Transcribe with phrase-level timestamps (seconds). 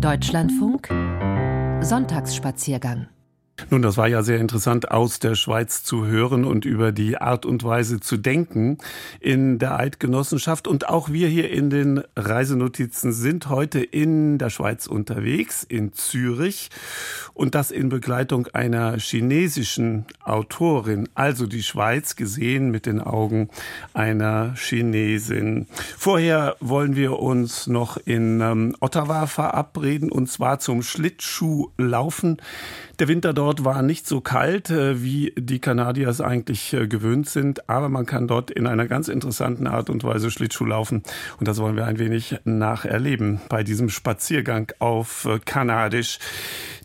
[0.00, 0.88] Deutschlandfunk.
[1.80, 3.08] Sonntagsspaziergang
[3.70, 7.44] nun, das war ja sehr interessant, aus der Schweiz zu hören und über die Art
[7.44, 8.78] und Weise zu denken
[9.20, 10.68] in der Eidgenossenschaft.
[10.68, 16.70] Und auch wir hier in den Reisenotizen sind heute in der Schweiz unterwegs, in Zürich.
[17.34, 21.08] Und das in Begleitung einer chinesischen Autorin.
[21.14, 23.48] Also die Schweiz gesehen mit den Augen
[23.92, 25.66] einer Chinesin.
[25.96, 32.38] Vorher wollen wir uns noch in ähm, Ottawa verabreden und zwar zum Schlittschuhlaufen.
[32.98, 37.28] Der Winter dort war nicht so kalt, äh, wie die Kanadier es eigentlich äh, gewöhnt
[37.28, 41.04] sind, aber man kann dort in einer ganz interessanten Art und Weise Schlittschuh laufen.
[41.38, 46.18] Und das wollen wir ein wenig nacherleben bei diesem Spaziergang auf äh, Kanadisch.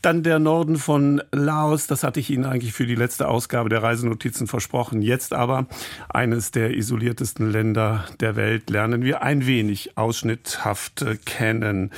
[0.03, 3.83] Dann der Norden von Laos, das hatte ich Ihnen eigentlich für die letzte Ausgabe der
[3.83, 5.01] Reisenotizen versprochen.
[5.01, 5.65] Jetzt aber
[6.09, 11.91] eines der isoliertesten Länder der Welt lernen wir ein wenig ausschnitthaft kennen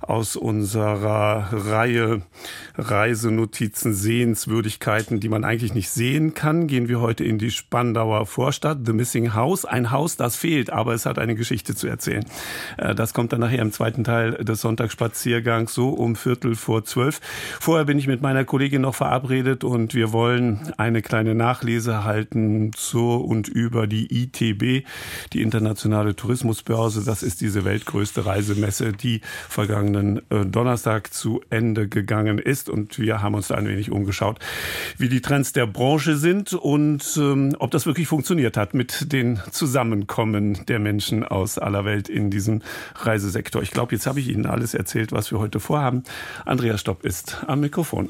[0.00, 2.22] aus unserer Reihe
[2.76, 6.66] Reisenotizen, Sehenswürdigkeiten, die man eigentlich nicht sehen kann.
[6.66, 9.64] Gehen wir heute in die Spandauer Vorstadt, The Missing House.
[9.64, 12.24] Ein Haus, das fehlt, aber es hat eine Geschichte zu erzählen.
[12.76, 17.20] Äh, das kommt dann nachher im zweiten Teil des Sonntagsspaziergangs so um Viertel vor zwölf.
[17.60, 22.72] Vorher bin ich mit meiner Kollegin noch verabredet und wir wollen eine kleine Nachlese halten
[22.74, 24.86] zur und über die ITB,
[25.32, 27.04] die Internationale Tourismusbörse.
[27.04, 32.68] Das ist diese weltgrößte Reisemesse, die vergangenen äh, Donnerstag zu Ende gegangen ist.
[32.68, 34.38] Und wir haben uns da ein wenig umgeschaut,
[34.98, 39.40] wie die Trends der Branche sind und ähm, ob das wirklich funktioniert hat mit den
[39.50, 42.62] Zusammenkommen der Menschen aus aller Welt in diesem
[42.96, 43.62] Reisesektor.
[43.62, 46.02] Ich glaube, jetzt habe ich Ihnen alles erzählt, was wir heute vorhaben.
[46.44, 48.08] Andreas Stopp ist am Mikrofon.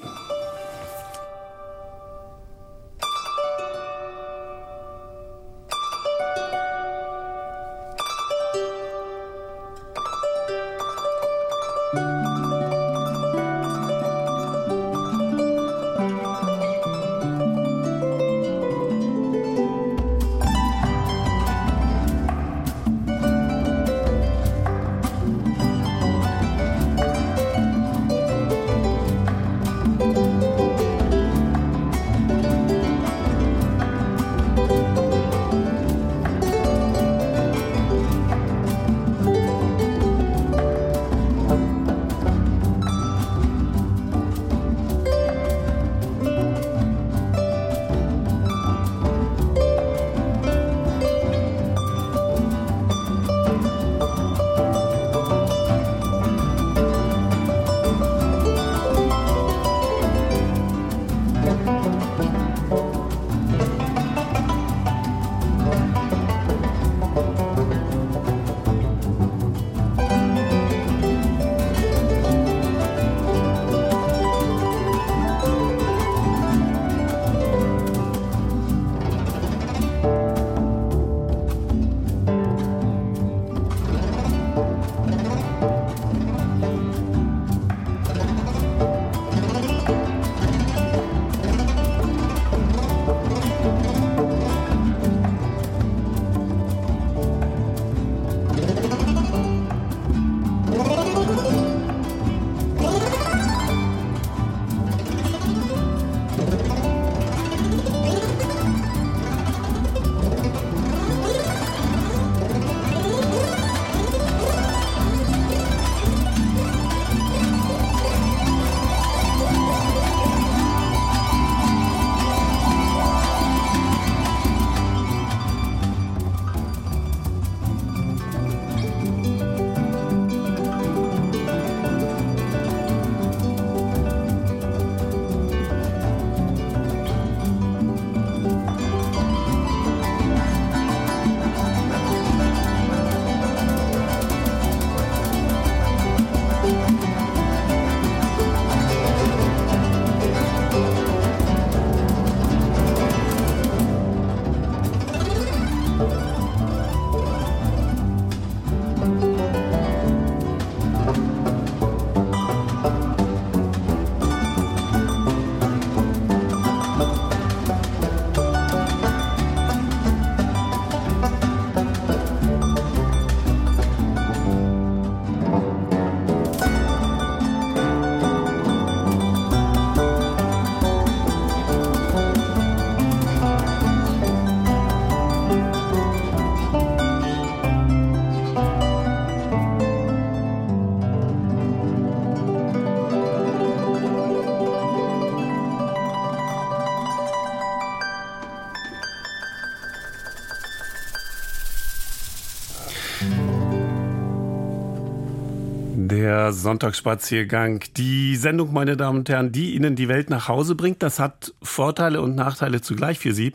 [206.53, 211.19] Sonntagsspaziergang, die Sendung, meine Damen und Herren, die Ihnen die Welt nach Hause bringt, das
[211.19, 213.53] hat Vorteile und Nachteile zugleich für Sie.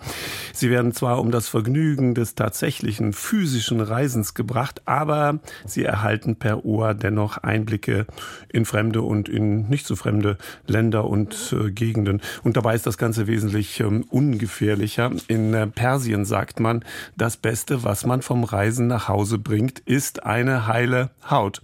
[0.53, 6.65] Sie werden zwar um das Vergnügen des tatsächlichen physischen Reisens gebracht, aber Sie erhalten per
[6.65, 8.07] Ohr dennoch Einblicke
[8.49, 12.21] in fremde und in nicht so fremde Länder und äh, Gegenden.
[12.43, 15.11] Und dabei ist das Ganze wesentlich ähm, ungefährlicher.
[15.27, 16.83] In äh, Persien sagt man,
[17.15, 21.61] das Beste, was man vom Reisen nach Hause bringt, ist eine heile Haut.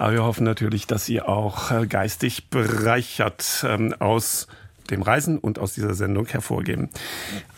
[0.00, 4.46] Aber wir hoffen natürlich, dass Sie auch äh, geistig bereichert ähm, aus
[4.88, 6.88] dem Reisen und aus dieser Sendung hervorgehen.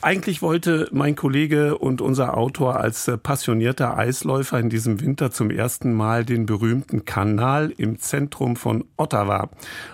[0.00, 5.52] Eigentlich wollte mein Kollege und unser Autor als äh, passionierter Eisläufer in diesem Winter zum
[5.52, 9.48] ersten Mal den berühmten Kanal im Zentrum von Ottawa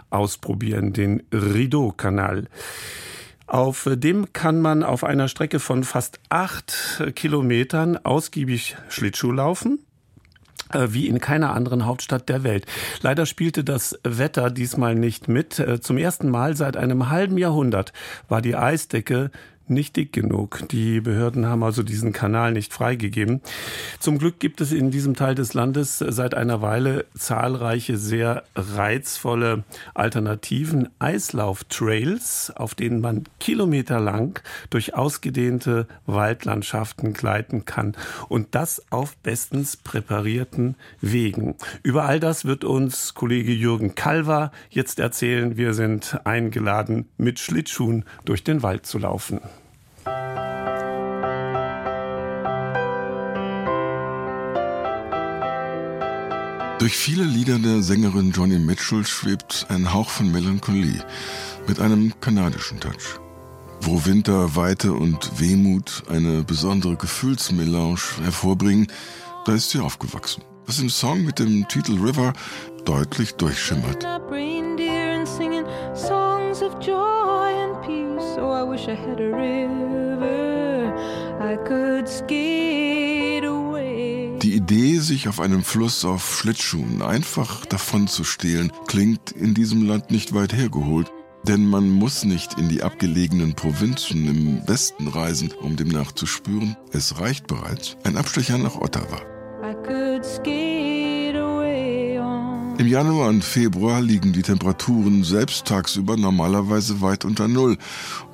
[0.09, 2.47] ausprobieren, den Rideau-Kanal.
[3.47, 9.81] Auf dem kann man auf einer Strecke von fast acht Kilometern ausgiebig Schlittschuh laufen.
[10.73, 12.67] Äh, wie in keiner anderen Hauptstadt der Welt.
[13.01, 15.59] Leider spielte das Wetter diesmal nicht mit.
[15.59, 17.93] Äh, zum ersten Mal seit einem halben Jahrhundert
[18.29, 19.31] war die Eisdecke
[19.71, 20.63] nicht dick genug.
[20.71, 23.41] Die Behörden haben also diesen Kanal nicht freigegeben.
[23.99, 29.65] Zum Glück gibt es in diesem Teil des Landes seit einer Weile zahlreiche sehr reizvolle
[29.95, 34.39] Alternativen, Eislauftrails, auf denen man kilometerlang
[34.71, 37.97] durch ausgedehnte Waldlandschaften gleiten kann
[38.29, 41.57] und das auf bestens präparierten Wegen.
[41.83, 45.57] Über all das wird uns Kollege Jürgen Kalver jetzt erzählen.
[45.57, 49.41] Wir sind eingeladen, mit Schlittschuhen durch den Wald zu laufen.
[56.79, 61.05] Durch viele Lieder der Sängerin Johnny Mitchell schwebt ein Hauch von Melancholie
[61.67, 63.21] mit einem kanadischen Touch.
[63.81, 68.87] Wo Winter, Weite und Wehmut eine besondere Gefühlsmelange hervorbringen,
[69.45, 70.45] da ist sie aufgewachsen.
[70.67, 72.33] Was im Song mit dem Titel River
[72.85, 74.07] deutlich durchschimmert.
[84.43, 89.87] Die Idee, sich auf einem Fluss auf Schlittschuhen einfach davon zu stehlen, klingt in diesem
[89.87, 91.11] Land nicht weit hergeholt.
[91.45, 96.77] Denn man muss nicht in die abgelegenen Provinzen im Westen reisen, um demnach zu spüren.
[96.93, 99.38] Es reicht bereits ein Abstecher nach Ottawa.
[102.79, 107.77] Im Januar und Februar liegen die Temperaturen selbst tagsüber normalerweise weit unter Null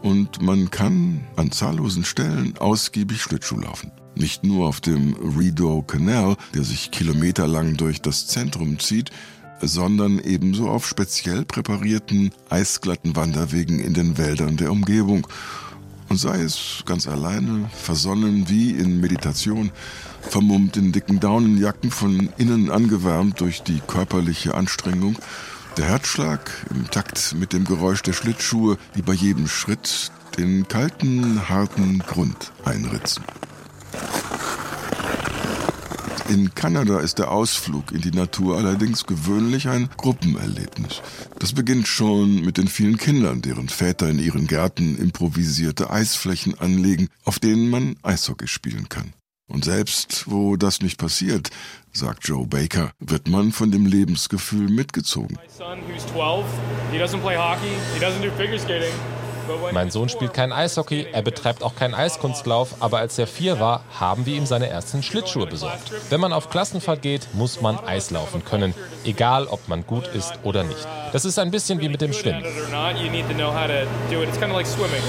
[0.02, 3.90] und man kann an zahllosen Stellen ausgiebig Schlittschuh laufen.
[4.14, 9.10] Nicht nur auf dem Rideau Canal, der sich kilometerlang durch das Zentrum zieht,
[9.62, 15.26] sondern ebenso auf speziell präparierten eisglatten Wanderwegen in den Wäldern der Umgebung.
[16.10, 19.72] Und sei es ganz alleine, versonnen wie in Meditation,
[20.28, 25.16] vermummt in dicken Daunenjacken, von innen angewärmt durch die körperliche Anstrengung,
[25.76, 31.48] der Herzschlag im Takt mit dem Geräusch der Schlittschuhe, die bei jedem Schritt den kalten,
[31.48, 33.24] harten Grund einritzen.
[36.28, 41.02] In Kanada ist der Ausflug in die Natur allerdings gewöhnlich ein Gruppenerlebnis.
[41.38, 47.08] Das beginnt schon mit den vielen Kindern, deren Väter in ihren Gärten improvisierte Eisflächen anlegen,
[47.24, 49.12] auf denen man Eishockey spielen kann.
[49.46, 51.50] Und selbst wo das nicht passiert,
[51.92, 55.38] sagt Joe Baker, wird man von dem Lebensgefühl mitgezogen.
[59.72, 63.84] Mein Sohn spielt kein Eishockey, er betreibt auch keinen Eiskunstlauf, aber als er vier war,
[64.00, 65.92] haben wir ihm seine ersten Schlittschuhe besorgt.
[66.08, 68.72] Wenn man auf Klassenfahrt geht, muss man Eislaufen können,
[69.04, 70.88] egal ob man gut ist oder nicht.
[71.12, 72.42] Das ist ein bisschen wie mit dem Schwimmen.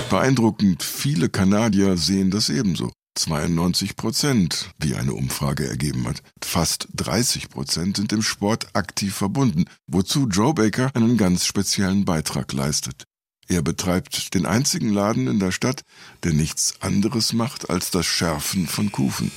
[0.10, 2.92] Beeindruckend, viele Kanadier sehen das ebenso.
[3.15, 6.22] 92 Prozent, wie eine Umfrage ergeben hat.
[6.43, 12.51] Fast 30 Prozent sind im Sport aktiv verbunden, wozu Joe Baker einen ganz speziellen Beitrag
[12.53, 13.05] leistet.
[13.48, 15.84] Er betreibt den einzigen Laden in der Stadt,
[16.24, 19.31] der nichts anderes macht als das Schärfen von Kufen.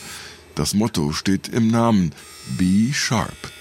[0.55, 2.13] Das Motto steht im Namen
[2.57, 3.53] Be Sharp.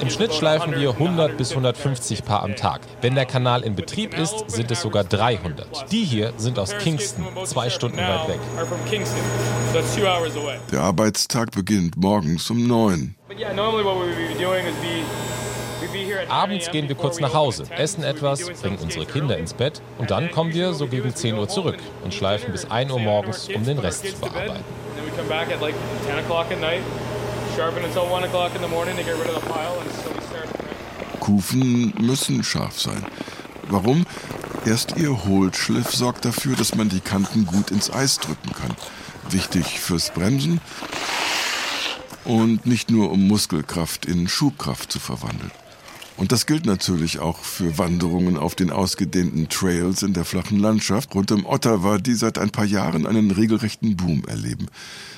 [0.00, 2.80] Im Schnitt schleifen wir 100 bis 150 Paar am Tag.
[3.00, 5.90] Wenn der Kanal in Betrieb ist, sind es sogar 300.
[5.92, 8.40] Die hier sind aus Kingston, zwei Stunden weit weg.
[10.72, 13.14] Der Arbeitstag beginnt morgens um 9.
[16.28, 20.30] Abends gehen wir kurz nach Hause, essen etwas, bringen unsere Kinder ins Bett und dann
[20.30, 23.78] kommen wir so gegen 10 Uhr zurück und schleifen bis 1 Uhr morgens, um den
[23.78, 24.64] Rest zu bearbeiten.
[31.20, 33.04] Kufen müssen scharf sein.
[33.68, 34.06] Warum?
[34.66, 38.76] Erst ihr Hohlschliff sorgt dafür, dass man die Kanten gut ins Eis drücken kann.
[39.30, 40.60] Wichtig fürs Bremsen
[42.24, 45.50] und nicht nur um Muskelkraft in Schubkraft zu verwandeln.
[46.16, 51.14] Und das gilt natürlich auch für Wanderungen auf den ausgedehnten Trails in der flachen Landschaft
[51.14, 54.68] rund um Ottawa, die seit ein paar Jahren einen regelrechten Boom erleben.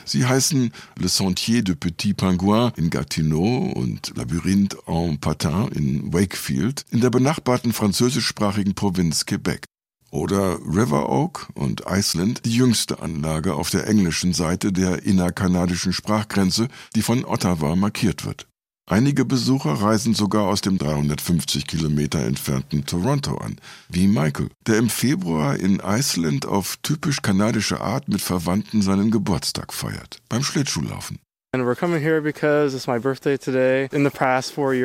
[0.05, 6.85] Sie heißen Le Sentier de Petit Pingouin in Gatineau und Labyrinthe en Patin in Wakefield
[6.91, 9.65] in der benachbarten französischsprachigen Provinz Quebec.
[10.11, 16.69] Oder River Oak und Iceland, die jüngste Anlage auf der englischen Seite der innerkanadischen Sprachgrenze,
[16.97, 18.48] die von Ottawa markiert wird.
[18.91, 23.57] Einige Besucher reisen sogar aus dem 350 Kilometer entfernten Toronto an,
[23.91, 29.75] wie Michael, der im Februar in Iceland auf typisch kanadische Art mit Verwandten seinen Geburtstag
[29.75, 31.19] feiert, beim Schlittschuhlaufen.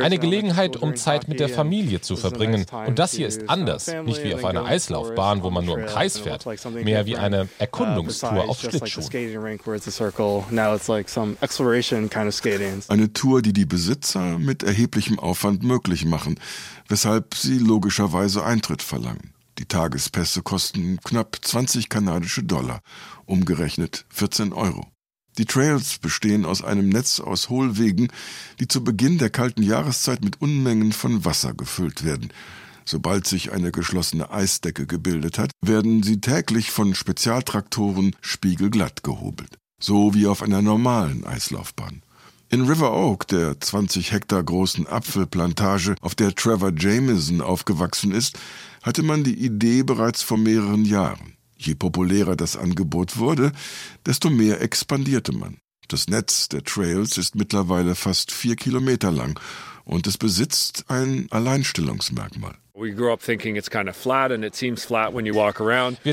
[0.02, 2.66] Eine Gelegenheit, um Zeit mit der Familie zu verbringen.
[2.88, 6.20] Und das hier ist anders, nicht wie auf einer Eislaufbahn, wo man nur im Kreis
[6.20, 9.04] fährt, mehr wie eine uh, Erkundungstour auf Schlittschuhen.
[12.88, 16.40] Eine Tour, die die Besitzer mit erheblichem Aufwand möglich machen,
[16.88, 19.34] weshalb sie logischerweise Eintritt verlangen.
[19.60, 22.80] Die Tagespässe kosten knapp 20 kanadische Dollar,
[23.26, 24.93] umgerechnet 14 Euro.
[25.38, 28.10] Die Trails bestehen aus einem Netz aus Hohlwegen,
[28.60, 32.32] die zu Beginn der kalten Jahreszeit mit Unmengen von Wasser gefüllt werden.
[32.86, 39.58] Sobald sich eine geschlossene Eisdecke gebildet hat, werden sie täglich von Spezialtraktoren spiegelglatt gehobelt.
[39.82, 42.04] So wie auf einer normalen Eislaufbahn.
[42.50, 48.38] In River Oak, der 20 Hektar großen Apfelplantage, auf der Trevor Jameson aufgewachsen ist,
[48.84, 51.34] hatte man die Idee bereits vor mehreren Jahren.
[51.66, 53.52] Je populärer das Angebot wurde,
[54.06, 55.58] desto mehr expandierte man.
[55.88, 59.40] Das Netz der Trails ist mittlerweile fast vier Kilometer lang
[59.86, 62.56] und es besitzt ein Alleinstellungsmerkmal.
[62.76, 62.96] Wir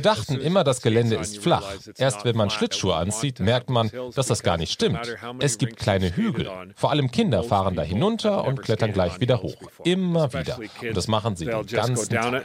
[0.03, 1.65] dachten immer, das Gelände ist flach.
[1.97, 5.17] Erst wenn man Schlittschuhe anzieht, merkt man, dass das gar nicht stimmt.
[5.39, 6.51] Es gibt kleine Hügel.
[6.77, 9.57] Vor allem Kinder fahren da hinunter und klettern gleich wieder hoch.
[9.85, 10.59] Immer wieder.
[10.59, 12.45] Und das machen sie den ganzen Tag.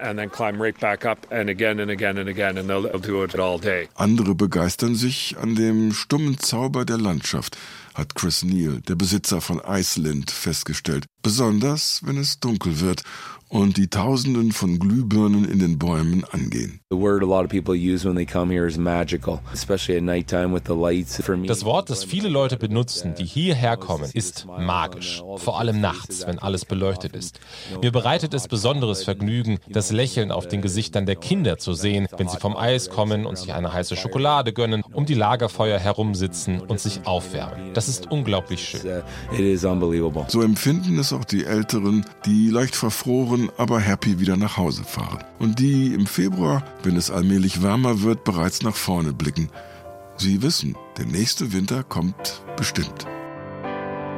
[3.96, 7.58] Andere begeistern sich an dem stummen Zauber der Landschaft
[7.96, 11.06] hat Chris Neal, der Besitzer von Iceland, festgestellt.
[11.24, 13.04] Besonders, wenn es dunkel wird
[13.50, 16.80] und die Tausenden von Glühbirnen in den Bäumen angehen.
[21.48, 25.24] Das Wort, das viele Leute benutzen, die hierher kommen, ist magisch.
[25.38, 27.40] Vor allem nachts, wenn alles beleuchtet ist.
[27.82, 32.28] Mir bereitet es besonderes Vergnügen, das Lächeln auf den Gesichtern der Kinder zu sehen, wenn
[32.28, 36.80] sie vom Eis kommen und sich eine heiße Schokolade gönnen, um die Lagerfeuer herumsitzen und
[36.80, 37.74] sich aufwärmen.
[37.74, 39.04] Das ist unglaublich schön.
[40.30, 45.24] So empfinden es auch die Älteren, die leicht verfroren aber happy wieder nach Hause fahren.
[45.40, 49.50] Und die im Februar, wenn es allmählich wärmer wird, bereits nach vorne blicken.
[50.18, 53.06] Sie wissen, der nächste Winter kommt bestimmt.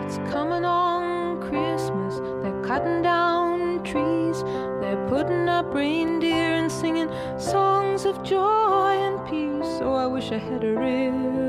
[0.06, 4.44] It's coming on Christmas, they're cutting down trees,
[4.80, 9.82] they're putting up reindeer and singing songs of joy and peace.
[9.82, 11.48] Oh, I wish I had a river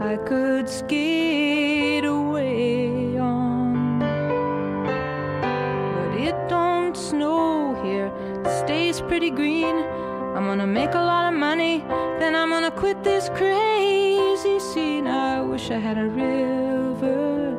[0.00, 1.93] I could skate
[6.96, 8.10] snow here
[8.60, 9.76] stays pretty green.
[10.34, 11.84] I'm gonna make a lot of money,
[12.18, 15.06] then I'm gonna quit this crazy scene.
[15.06, 17.58] I wish I had a river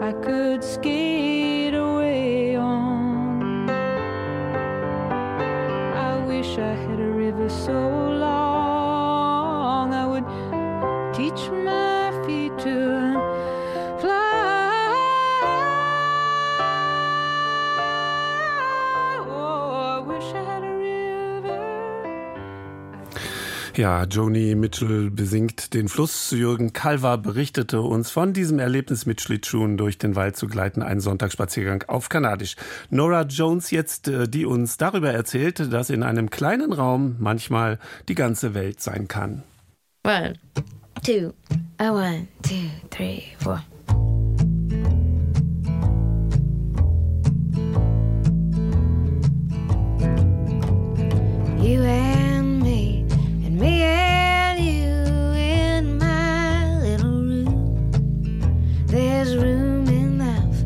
[0.00, 3.70] I could skate away on.
[6.10, 7.72] I wish I had a river so
[8.26, 10.26] long I would
[11.14, 11.91] teach my
[23.74, 26.30] Ja, Joni Mitchell besingt den Fluss.
[26.30, 31.00] Jürgen Kalver berichtete uns von diesem Erlebnis mit Schlittschuhen durch den Wald zu gleiten, einen
[31.00, 32.56] Sonntagsspaziergang auf Kanadisch.
[32.90, 38.14] Nora Jones jetzt, äh, die uns darüber erzählt, dass in einem kleinen Raum manchmal die
[38.14, 39.42] ganze Welt sein kann.
[40.04, 40.34] One,
[41.02, 41.32] two,
[41.78, 43.62] a one, two, three, four.
[51.62, 52.11] You
[53.62, 54.90] me and you
[55.38, 57.92] in my little room.
[58.86, 60.56] There's room enough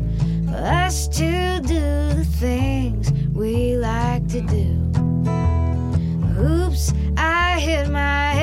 [0.47, 1.79] for us to do
[2.17, 4.65] the things we like to do.
[6.41, 8.33] Oops, I hit my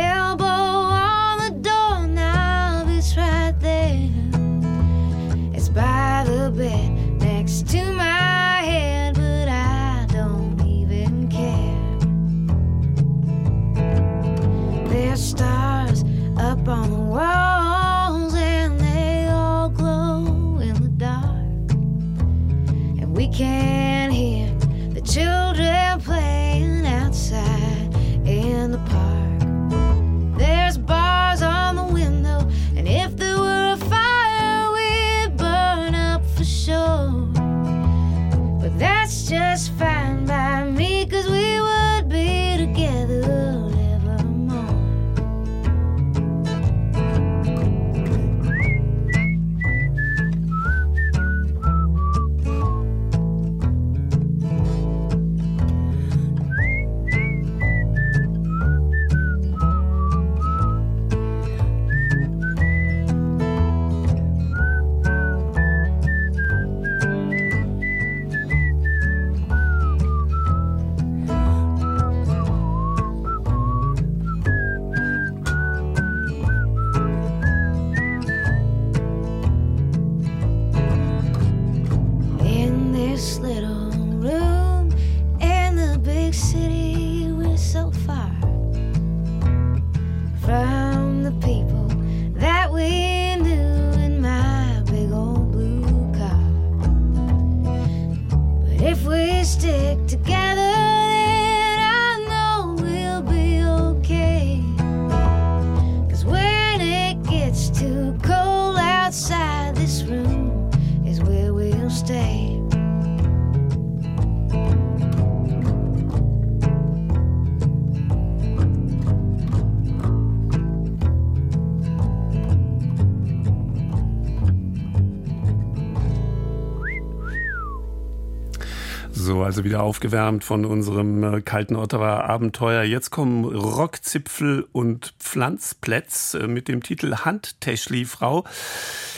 [129.54, 132.82] also wieder aufgewärmt von unserem äh, kalten Ottawa Abenteuer.
[132.82, 138.42] Jetzt kommen Rockzipfel und Pflanzplätz äh, mit dem Titel Handtäschli Frau.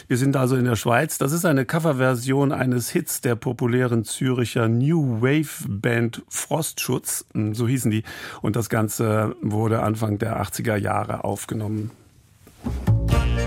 [0.09, 1.17] Wir sind also in der Schweiz.
[1.17, 7.25] Das ist eine Coverversion eines Hits der populären Züricher New Wave Band Frostschutz.
[7.33, 8.03] Hm, So hießen die.
[8.43, 11.93] Und das Ganze wurde Anfang der 80er Jahre aufgenommen.
[13.07, 13.46] Das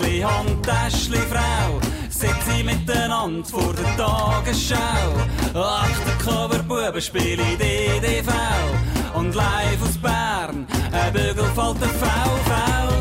[0.00, 4.78] Mädchen, Handtäschli, Frau, sitzen miteinander vor der Tagesschau.
[5.54, 8.30] Achtercover, Buben spielen DDV
[9.14, 12.99] und live aus Bern, ein Bügel fällt der VV.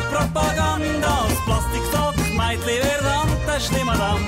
[0.00, 1.26] Und Äpfelpropaganda.
[1.28, 4.20] Das Plastiksack-Meitli wird Handtäschli, Madame.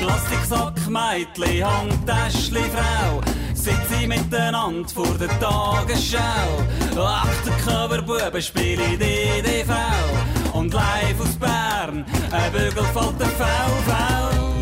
[0.00, 3.20] Plastiksack-Meitli, Handtäschli, Frau.
[3.54, 6.20] Sitzen miteinander vor der Tagesschau.
[6.96, 9.72] Achtercover, Buben spielen DDV.
[10.52, 14.55] Und live aus Bern, ein Bügel fällt der VV.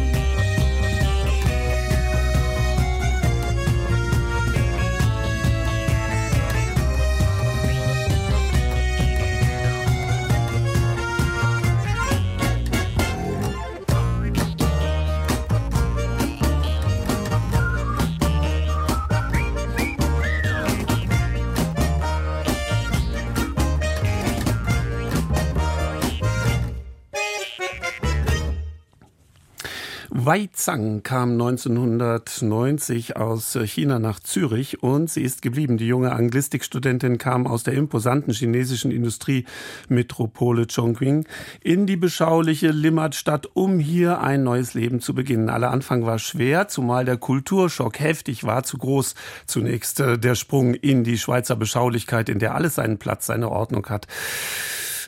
[30.27, 35.77] Wei Zhang kam 1990 aus China nach Zürich und sie ist geblieben.
[35.77, 41.27] Die junge Anglistikstudentin kam aus der imposanten chinesischen Industriemetropole Chongqing
[41.63, 45.51] in die beschauliche Limmatstadt, um hier ein neues Leben zu beginnen.
[45.51, 49.17] Aller Anfang war schwer, zumal der Kulturschock heftig war, zu groß.
[49.45, 53.87] Zunächst äh, der Sprung in die Schweizer Beschaulichkeit, in der alles seinen Platz, seine Ordnung
[53.91, 54.07] hat.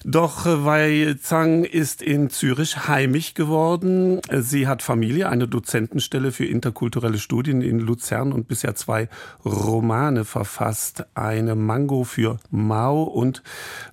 [0.08, 4.20] Doch äh, Wei Zhang ist in Zürich heimisch geworden.
[4.30, 9.08] Sie hat Familie, eine Dozentenstelle für interkulturelle Studien in Luzern und bisher zwei
[9.44, 11.04] Romane verfasst.
[11.14, 13.42] Eine Mango für Mao und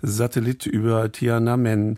[0.03, 1.97] Satellit über Tiananmen.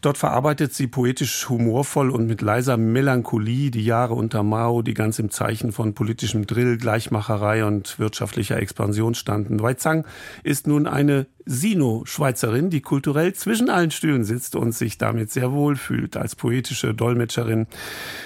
[0.00, 5.18] Dort verarbeitet sie poetisch humorvoll und mit leiser Melancholie die Jahre unter Mao, die ganz
[5.18, 9.60] im Zeichen von politischem Drill, Gleichmacherei und wirtschaftlicher Expansion standen.
[9.60, 10.06] Wei Zhang
[10.44, 15.76] ist nun eine Sino-Schweizerin, die kulturell zwischen allen Stühlen sitzt und sich damit sehr wohl
[15.76, 16.16] fühlt.
[16.16, 17.66] Als poetische Dolmetscherin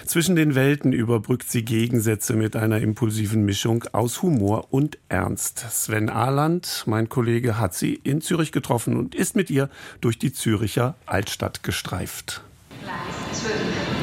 [0.07, 5.59] zwischen den Welten überbrückt sie Gegensätze mit einer impulsiven Mischung aus Humor und Ernst.
[5.71, 9.69] Sven Ahland, mein Kollege, hat sie in Zürich getroffen und ist mit ihr
[10.01, 12.43] durch die Züricher Altstadt gestreift.
[12.83, 13.98] Gleis 12.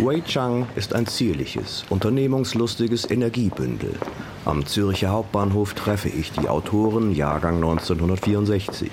[0.00, 3.92] Wei Chang ist ein zierliches, unternehmungslustiges Energiebündel.
[4.44, 8.90] Am Zürcher Hauptbahnhof treffe ich die Autoren Jahrgang 1964.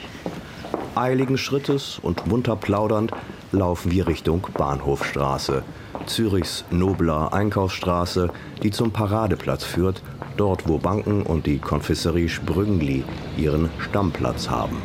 [0.93, 3.11] Eiligen Schrittes und munter plaudernd
[3.51, 5.63] laufen wir Richtung Bahnhofstraße,
[6.05, 8.29] Zürichs nobler Einkaufsstraße,
[8.61, 10.03] die zum Paradeplatz führt,
[10.37, 13.03] dort wo Banken und die Konfessorie Sprüngli
[13.37, 14.77] ihren Stammplatz haben.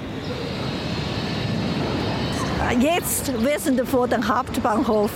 [2.81, 5.11] Jetzt wir sind vor dem Hauptbahnhof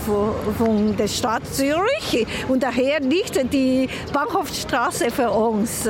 [0.56, 5.88] von der Stadt Zürich und daher liegt die Bahnhofstraße für uns.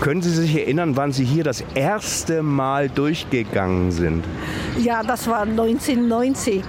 [0.00, 4.24] Können Sie sich erinnern, wann Sie hier das erste Mal durchgegangen sind?
[4.78, 6.62] Ja, das war 1990.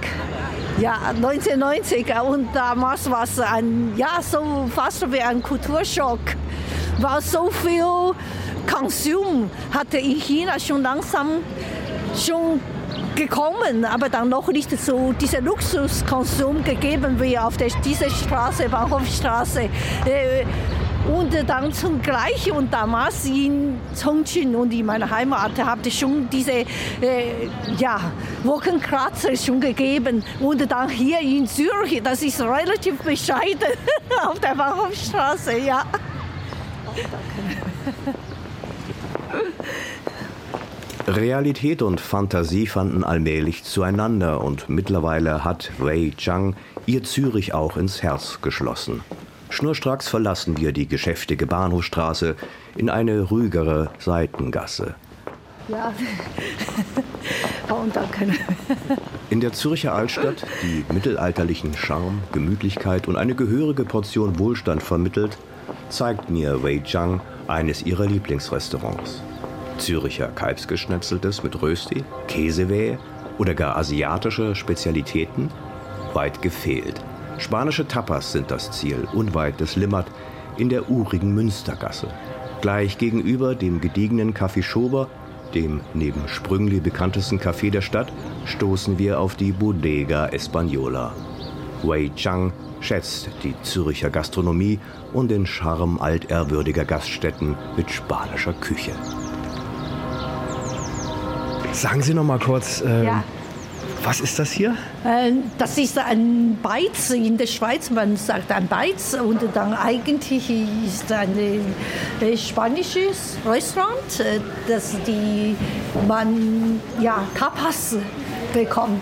[0.80, 6.20] Ja, 1990 und damals war es ein, ja, so fast wie ein Kulturschock.
[6.98, 8.14] War so viel
[8.66, 11.28] Konsum hatte in China schon langsam
[12.14, 12.60] schon
[13.14, 19.62] gekommen, aber dann noch nicht so dieser Luxuskonsum gegeben wie auf der, dieser Straße, Bahnhofstraße.
[20.06, 20.44] Äh,
[21.08, 26.28] und dann zum Gleichen und damals in Chongqing und in meiner Heimat habe ich schon
[26.30, 27.48] diese äh,
[27.78, 28.00] ja,
[28.44, 30.22] Wolkenkratzer schon gegeben.
[30.38, 33.72] Und dann hier in Zürich, das ist relativ bescheiden
[34.26, 35.84] auf der Bahnhofstraße, ja.
[36.86, 36.92] Oh,
[38.04, 38.18] danke.
[41.16, 46.54] Realität und Fantasie fanden allmählich zueinander und mittlerweile hat Wei Chang
[46.86, 49.00] ihr Zürich auch ins Herz geschlossen.
[49.48, 52.36] Schnurstracks verlassen wir die geschäftige Bahnhofstraße
[52.76, 54.94] in eine ruhigere Seitengasse.
[55.66, 55.92] Ja,
[57.74, 58.32] und danke.
[59.30, 65.38] In der Zürcher Altstadt, die mittelalterlichen Charme, Gemütlichkeit und eine gehörige Portion Wohlstand vermittelt,
[65.88, 69.22] zeigt mir Wei Chang eines ihrer Lieblingsrestaurants.
[69.80, 72.98] Züricher Kalbsgeschnetzeltes mit Rösti, Käsewehe
[73.38, 75.50] oder gar asiatische Spezialitäten?
[76.12, 77.02] Weit gefehlt.
[77.38, 80.06] Spanische Tapas sind das Ziel, unweit des Limmat
[80.58, 82.08] in der urigen Münstergasse.
[82.60, 85.08] Gleich gegenüber dem gediegenen Café Schober,
[85.54, 88.12] dem neben Sprüngli bekanntesten Café der Stadt,
[88.44, 91.12] stoßen wir auf die Bodega Española.
[91.82, 94.78] Wei Chang schätzt die Züricher Gastronomie
[95.14, 98.92] und den Charme altehrwürdiger Gaststätten mit spanischer Küche.
[101.72, 103.22] Sagen Sie noch mal kurz, äh, ja.
[104.02, 104.74] was ist das hier?
[105.04, 107.90] Äh, das ist ein Beiz in der Schweiz.
[107.90, 110.50] Man sagt ein Beiz und dann eigentlich
[110.84, 111.64] ist ein
[112.20, 115.54] äh, spanisches Restaurant, äh, das die
[116.08, 117.96] man ja Tapas
[118.52, 119.00] bekommt.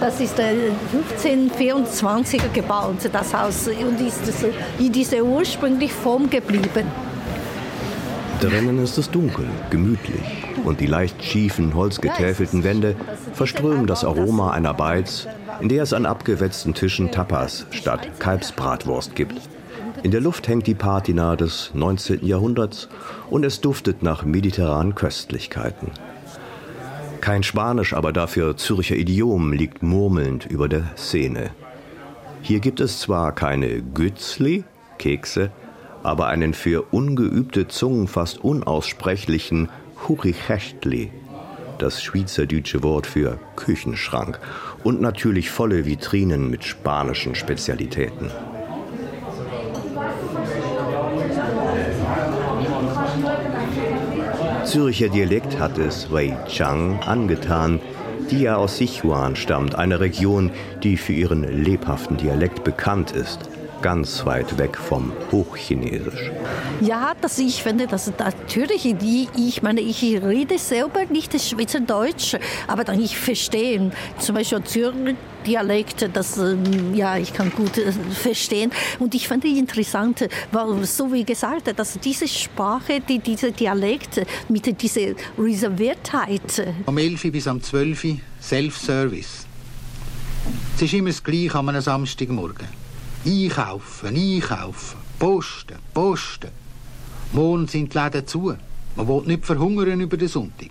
[0.00, 4.20] Das ist 1524 gebaut, das Haus, und ist
[4.78, 6.86] in dieser ursprünglichen Form geblieben.
[8.44, 10.20] Drinnen ist es dunkel, gemütlich
[10.66, 12.94] und die leicht schiefen, holzgetäfelten Wände
[13.32, 15.26] verströmen das Aroma einer Beiz,
[15.62, 19.40] in der es an abgewetzten Tischen Tapas statt Kalbsbratwurst gibt.
[20.02, 22.26] In der Luft hängt die Patina des 19.
[22.26, 22.90] Jahrhunderts
[23.30, 25.90] und es duftet nach mediterranen Köstlichkeiten.
[27.22, 31.52] Kein Spanisch, aber dafür Zürcher Idiom liegt murmelnd über der Szene.
[32.42, 34.64] Hier gibt es zwar keine Gützli,
[34.98, 35.50] Kekse,
[36.04, 39.70] aber einen für ungeübte Zungen fast unaussprechlichen
[40.06, 41.10] Hurichechtli,
[41.78, 44.38] das schweizerdeutsche Wort für Küchenschrank,
[44.84, 48.30] und natürlich volle Vitrinen mit spanischen Spezialitäten.
[54.64, 57.80] Zürcher Dialekt hat es Wei Chang angetan,
[58.30, 60.50] die ja aus Sichuan stammt, einer Region,
[60.82, 63.48] die für ihren lebhaften Dialekt bekannt ist.
[63.82, 66.30] Ganz weit weg vom Hochchinesisch.
[66.80, 72.36] Ja, das, ich finde, das natürlich, die, ich meine, ich rede selber nicht das Schweizerdeutsch,
[72.66, 77.92] aber dann ich verstehe zum Beispiel Zürich Dialekt, das ähm, ja, ich kann gut äh,
[77.92, 78.70] verstehen.
[78.98, 84.80] Und ich fand interessant, weil so wie gesagt, dass diese Sprache, die, diese Dialekt mit
[84.80, 86.66] dieser Reserviertheit.
[86.86, 89.46] Am 11 bis am 12 Self-Service.
[90.76, 92.83] Es ist immer das Gleiche an einem Samstagmorgen.
[93.26, 96.50] Einkaufen, einkaufen, posten, posten.
[97.32, 98.54] Morgen sind die Läden zu.
[98.96, 100.68] Man will nicht verhungern über den Sonntag.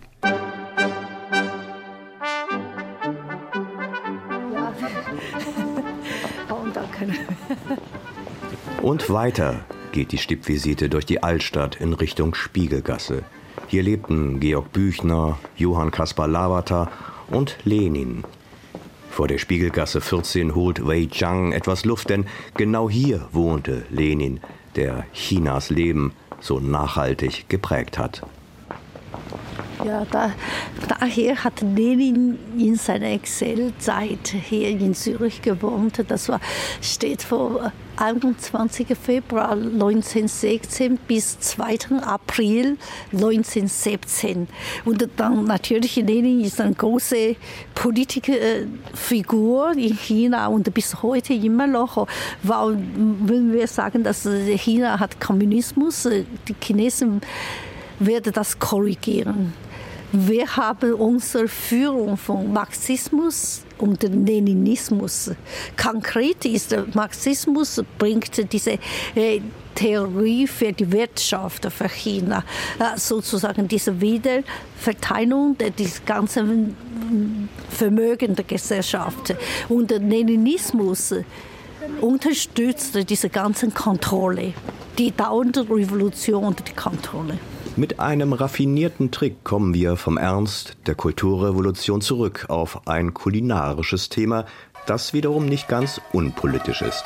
[8.81, 13.23] Und weiter geht die Stippvisite durch die Altstadt in Richtung Spiegelgasse.
[13.67, 16.91] Hier lebten Georg Büchner, Johann Kaspar Lavater
[17.29, 18.23] und Lenin.
[19.13, 24.39] Vor der Spiegelgasse 14 holt Wei Chang etwas Luft, denn genau hier wohnte Lenin,
[24.75, 28.23] der Chinas Leben so nachhaltig geprägt hat.
[29.83, 30.31] Ja, da,
[30.87, 36.03] daher hat Lenin in seiner Exilzeit hier in Zürich gewohnt.
[36.07, 36.39] Das war,
[36.81, 38.87] steht vor 21.
[38.97, 41.97] Februar 1916 bis 2.
[42.01, 42.77] April
[43.11, 44.47] 1917.
[44.85, 47.35] Und dann natürlich Lenin ist eine große
[47.75, 52.07] Politikerfigur in China und bis heute immer noch.
[52.41, 56.07] Weil, wenn wir sagen, dass China hat Kommunismus,
[56.47, 57.21] die Chinesen
[58.05, 59.53] werden das korrigieren.
[60.15, 65.31] Wir haben unsere Führung von Marxismus und Leninismus.
[65.75, 68.77] Konkret ist Marxismus bringt diese
[69.15, 69.41] äh,
[69.73, 72.43] Theorie für die Wirtschaft für China,
[72.77, 76.75] äh, sozusagen diese Wiederverteilung des ganzen
[77.71, 79.33] Vermögen der Gesellschaft.
[79.67, 81.15] Und Leninismus
[82.01, 84.53] unterstützt diese ganze Kontrolle,
[84.95, 87.39] die dauernde Revolution und die Kontrolle.
[87.75, 94.45] Mit einem raffinierten Trick kommen wir vom Ernst der Kulturrevolution zurück auf ein kulinarisches Thema,
[94.85, 97.03] das wiederum nicht ganz unpolitisch ist.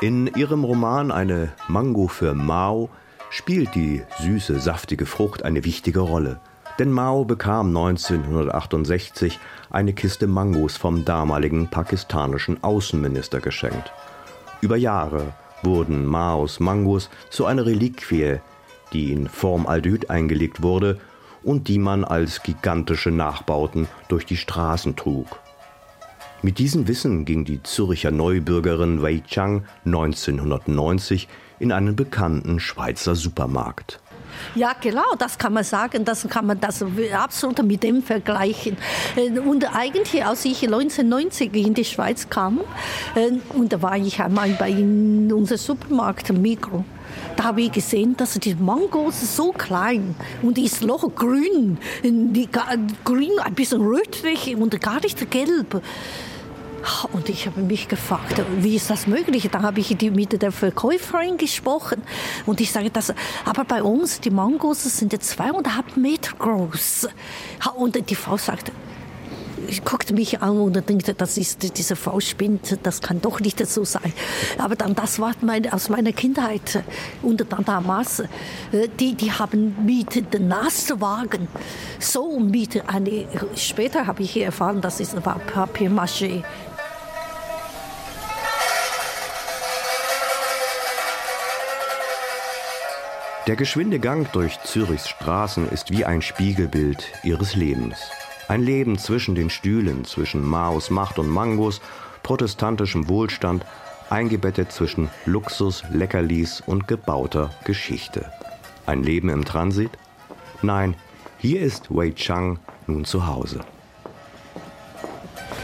[0.00, 2.88] In ihrem Roman Eine Mango für Mao
[3.28, 6.40] spielt die süße, saftige Frucht eine wichtige Rolle.
[6.78, 9.38] Denn Mao bekam 1968
[9.68, 13.92] eine Kiste Mangos vom damaligen pakistanischen Außenminister geschenkt.
[14.60, 18.38] Über Jahre wurden Maos Mangos zu einer Reliquie,
[18.92, 20.98] die in Formaldehyd eingelegt wurde
[21.44, 25.38] und die man als gigantische Nachbauten durch die Straßen trug.
[26.42, 34.00] Mit diesem Wissen ging die Zürcher Neubürgerin Wei Chang 1990 in einen bekannten Schweizer Supermarkt.
[34.54, 38.76] Ja, genau, das kann man sagen, das kann man das absolut mit dem vergleichen.
[39.16, 42.60] Äh, und eigentlich, als ich 1990 in die Schweiz kam,
[43.14, 46.84] äh, und da war ich einmal bei unserem Supermarkt Mikro,
[47.36, 52.48] da habe ich gesehen, dass die Mangos so klein und ist noch grün, die,
[53.04, 55.80] grün ein bisschen rötlich und gar nicht gelb.
[57.12, 59.48] Und ich habe mich gefragt, wie ist das möglich?
[59.50, 62.02] Dann habe ich mit der Verkäuferin gesprochen
[62.46, 63.12] und ich sage, das,
[63.44, 67.08] aber bei uns, die Mangos sind zweieinhalb Meter groß.
[67.76, 68.72] Und die Frau sagte,
[69.84, 73.84] guckte mich an und denkt, das ist diese Frau spinnt, das kann doch nicht so
[73.84, 74.12] sein.
[74.58, 76.82] Aber dann, das war meine, aus meiner Kindheit.
[77.22, 81.48] Und damals, äh, die, die haben mit dem Naswagen
[81.98, 86.44] so mit eine, später habe ich erfahren, das ist Papier-Maché.
[93.48, 97.98] Der geschwinde Gang durch Zürichs Straßen ist wie ein Spiegelbild ihres Lebens.
[98.48, 101.82] Ein Leben zwischen den Stühlen, zwischen Maos Macht und Mangos,
[102.22, 103.62] protestantischem Wohlstand,
[104.08, 108.32] eingebettet zwischen Luxus, Leckerlis und gebauter Geschichte.
[108.86, 109.90] Ein Leben im Transit?
[110.62, 110.94] Nein,
[111.36, 113.60] hier ist Wei Chang nun zu Hause.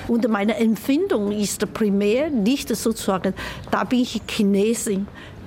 [0.06, 3.32] Und meine Empfindung ist primär nicht sozusagen,
[3.70, 5.06] da bin ich Chinesin,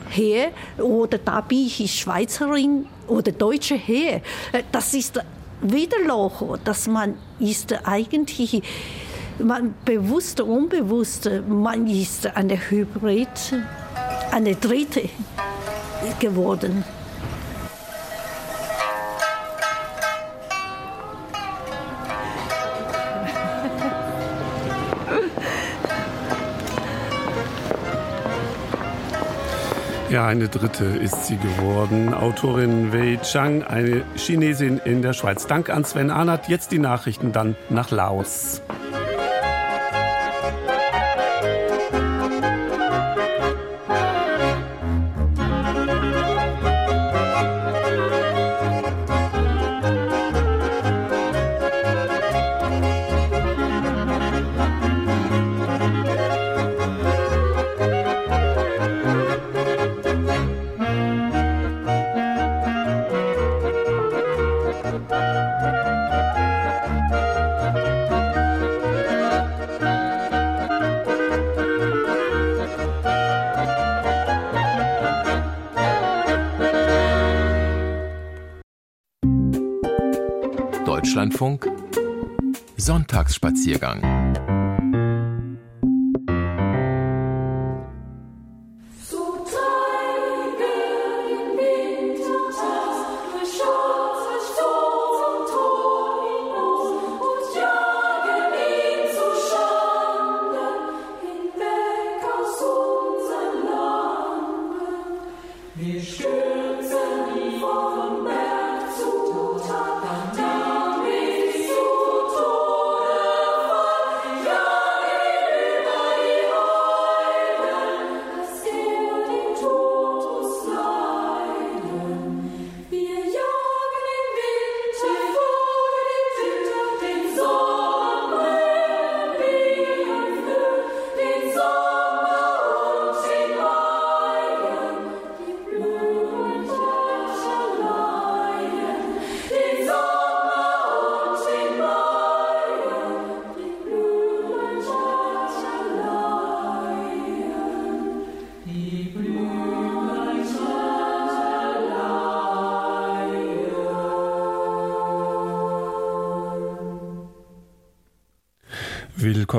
[0.10, 4.22] her oder da bin ich Schweizerin oder Deutsche her.
[4.52, 5.20] Äh, das ist
[5.62, 8.62] wieder Loch, dass man ist eigentlich
[9.40, 13.28] man bewusst, unbewusst, man ist eine Hybrid,
[14.32, 15.10] eine Dritte
[16.20, 16.84] geworden.
[30.10, 32.14] Ja, eine dritte ist sie geworden.
[32.14, 35.48] Autorin Wei Chang, eine Chinesin in der Schweiz.
[35.48, 36.48] Dank an Sven Arnert.
[36.48, 38.62] Jetzt die Nachrichten dann nach Laos.
[83.38, 84.17] Sonntagsspaziergang.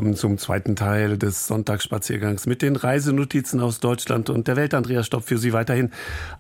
[0.09, 4.73] Willkommen zum zweiten Teil des Sonntagsspaziergangs mit den Reisenotizen aus Deutschland und der Welt.
[4.73, 5.91] Andreas Stopp für Sie weiterhin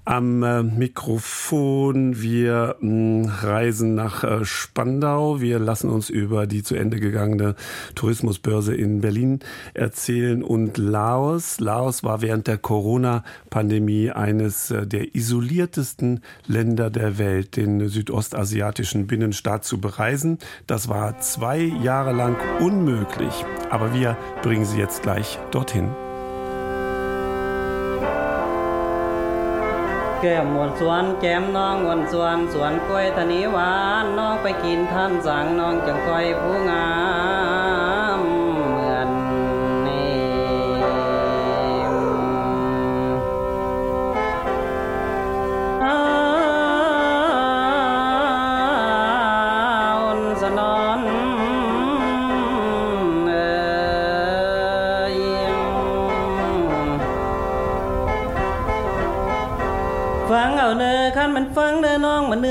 [0.08, 2.20] am äh, Mikrofon.
[2.20, 5.40] Wir hm, reisen nach äh, Spandau.
[5.40, 7.54] Wir lassen uns über die zu Ende gegangene
[7.94, 9.40] Tourismusbörse in Berlin
[9.74, 11.60] erzählen und Laos.
[11.60, 19.64] Laos war während der Corona-Pandemie eines äh, der isoliertesten Länder der Welt, den südostasiatischen Binnenstaat
[19.64, 20.38] zu bereisen.
[20.66, 23.44] Das war zwei Jahre lang unmöglich möglich.
[23.70, 26.07] Aber wir bringen Sie jetzt gleich dorthin.
[30.20, 36.88] แก้มมวนสวนแก้มน้องวนสวนสวนกล้วยทะนีหวานน้องไปกินท่านสั่งน้องจังก้อยผู้งา
[37.37, 37.37] ม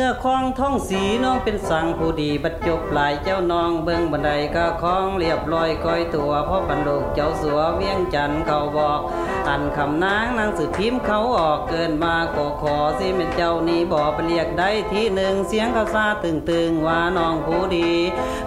[0.07, 8.99] ื้อคองท่องสีน้องเป็นสั่งผู้ดีบัดจบหลายเจ้าน้องเบิ้งบันไดก็คล้องเรียบร้อยก้อยตัวพ่อบรรลุเจ้าสัวเวียงจันทน์เขาบอก
[9.47, 17.91] อันคำนางนางสือพิมพ์เขาออกเกินมาก็ขอสิเป็นเจ้านี้บอกไปเรียกได้ที่หนึ่งเสียงเขาซาตึงตึงว่าน้องผู้ดี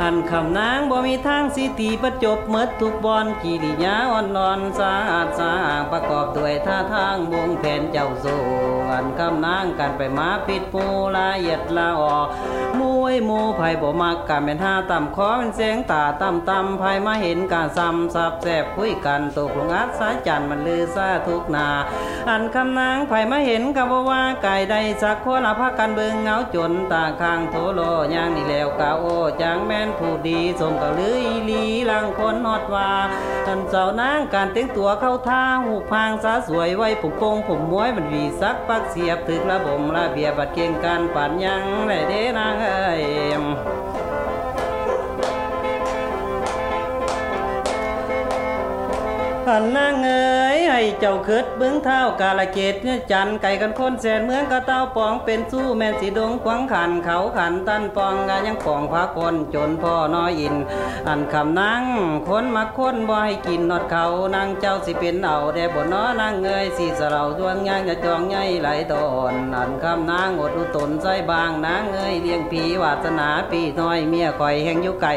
[0.03, 8.37] อันคำนางบ่มีทางสิตีประจบเมดทุกบอนกิริยาอ่อนนอนสะอาดสะอาประกอบด้วยท่าทางวงแผนเจ้าสู
[8.91, 10.85] อันคำนางกันไปมาผิดปู
[11.17, 12.27] ละเอียดละออก
[13.15, 21.69] ยหมูไผบ่มักกันเป็นห้าต่ำคอเป็นเสียงตาต่ำต่ำไผมาเห็นการซ้ำซับแสบคุยกันตกลงอัดสายจันมันลือซาทุกนา
[22.29, 27.81] อันคำนางไผมาเห็นก็บ่ว่าไก่ใดสักคนละพักกันเบิงเงาจนตาข้างโทโล
[28.15, 29.05] ย่างนี่แล้วกาโอ
[29.43, 32.91] จางแม่นผู้ดีสมกับลืออีลีลังคนฮอดว่า
[33.47, 43.90] อันเจ้านางการแต่งตัวเข้าท่าหูพางสาสวยไว้ผมโปงผมม้วยมันวีสักปักเสียบถึกระบมระเบียบัดเก่งการปันยังไรเด้นางเอ้ย time.
[49.53, 60.55] อันนางเอ๋ยให้เจ้าคิดเบื้องเท้ากาลเกตเนี่ยจันไก่กันคนแสนเมืองกะเต้าปองเป็นสู้แม่นสีดงขวางขันเขาขันตันปองกะยังปองพาคนจนพ่อน้อยอิน
[61.09, 61.83] อันคำนาง
[62.29, 75.15] คนมาคนบ่ให้กินนอดเขานางเจ้าสิเป็นเอาได้บ่น้อนางเอ๋ยสิสะเราดวงย่างจะจองใหญ่ไหลตอนอันคำนางอดอุตนใจบางนางเอ๋ยเลี้ยงผีวาสนาปีน้อยเมียคอยแห่งอยู่ไก่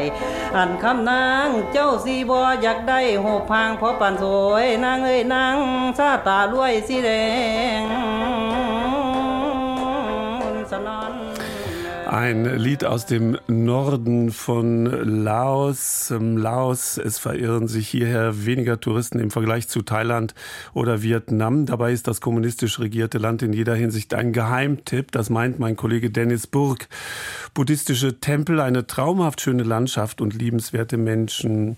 [0.56, 5.57] อันคำนางเจ้าสีบ่อยากได้หูพางเพราะปันสวยนางเอ้ยนาง
[5.97, 7.09] ซาตารวยสีแด
[7.79, 7.83] ง
[10.71, 11.11] สนอน
[12.11, 16.09] Ein Lied aus dem Norden von Laos.
[16.09, 20.33] Ähm, Laos, es verirren sich hierher weniger Touristen im Vergleich zu Thailand
[20.73, 21.67] oder Vietnam.
[21.67, 25.11] Dabei ist das kommunistisch regierte Land in jeder Hinsicht ein Geheimtipp.
[25.11, 26.87] Das meint mein Kollege Dennis Burg.
[27.53, 31.77] Buddhistische Tempel, eine traumhaft schöne Landschaft und liebenswerte Menschen.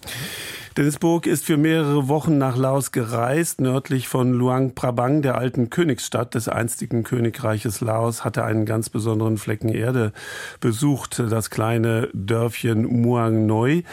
[0.77, 3.63] Dennis Burg ist für mehrere Wochen nach Laos gereist.
[3.63, 8.91] Nördlich von Luang Prabang, der alten Königsstadt des einstigen Königreiches Laos, hat er einen ganz
[8.91, 10.13] besonderen Flecken Erde
[10.61, 13.85] besucht, das kleine Dörfchen Muang Noi.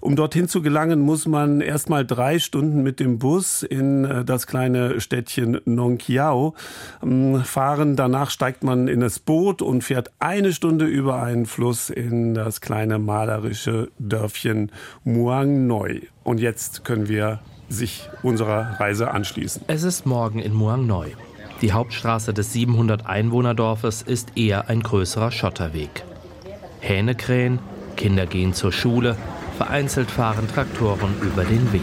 [0.00, 4.22] Um dorthin zu gelangen, muss man erst mal drei Stunden mit dem Bus in äh,
[4.22, 6.54] das kleine Städtchen Nong Kiao
[7.02, 7.96] ähm, fahren.
[7.96, 12.60] Danach steigt man in das Boot und fährt eine Stunde über einen Fluss in das
[12.60, 14.70] kleine malerische Dörfchen
[15.04, 16.02] Muang Noi.
[16.28, 17.38] Und jetzt können wir
[17.70, 19.62] sich unserer Reise anschließen.
[19.66, 21.16] Es ist morgen in Muang Noi.
[21.62, 26.04] Die Hauptstraße des 700 Einwohnerdorfes ist eher ein größerer Schotterweg.
[26.80, 27.60] Hähne krähen,
[27.96, 29.16] Kinder gehen zur Schule,
[29.56, 31.80] vereinzelt fahren Traktoren über den Weg.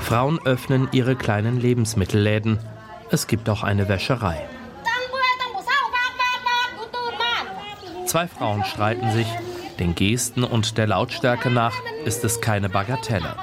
[0.00, 2.58] Frauen öffnen ihre kleinen Lebensmittelläden.
[3.12, 4.44] Es gibt auch eine Wäscherei.
[8.06, 9.28] Zwei Frauen streiten sich.
[9.80, 11.74] Den Gesten und der Lautstärke nach
[12.04, 13.34] ist es keine Bagatelle.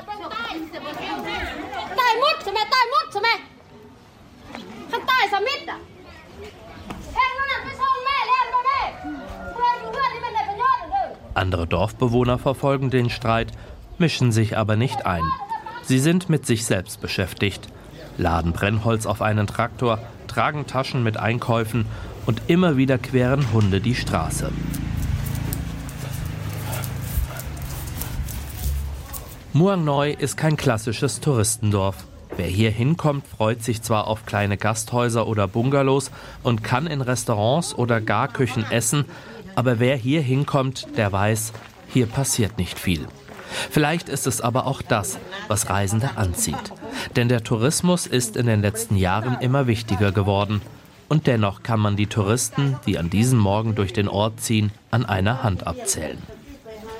[11.34, 13.52] Andere Dorfbewohner verfolgen den Streit,
[13.98, 15.24] mischen sich aber nicht ein.
[15.82, 17.68] Sie sind mit sich selbst beschäftigt,
[18.18, 21.88] laden Brennholz auf einen Traktor, tragen Taschen mit Einkäufen
[22.28, 24.52] und immer wieder queren Hunde die Straße.
[29.54, 32.06] Muang Noi ist kein klassisches Touristendorf.
[32.36, 36.12] Wer hier hinkommt, freut sich zwar auf kleine Gasthäuser oder Bungalows
[36.44, 39.06] und kann in Restaurants oder Garküchen essen,
[39.56, 41.54] aber wer hier hinkommt, der weiß,
[41.88, 43.08] hier passiert nicht viel.
[43.72, 45.18] Vielleicht ist es aber auch das,
[45.48, 46.74] was Reisende anzieht.
[47.16, 50.62] Denn der Tourismus ist in den letzten Jahren immer wichtiger geworden.
[51.08, 55.06] Und dennoch kann man die Touristen, die an diesem Morgen durch den Ort ziehen, an
[55.06, 56.22] einer Hand abzählen.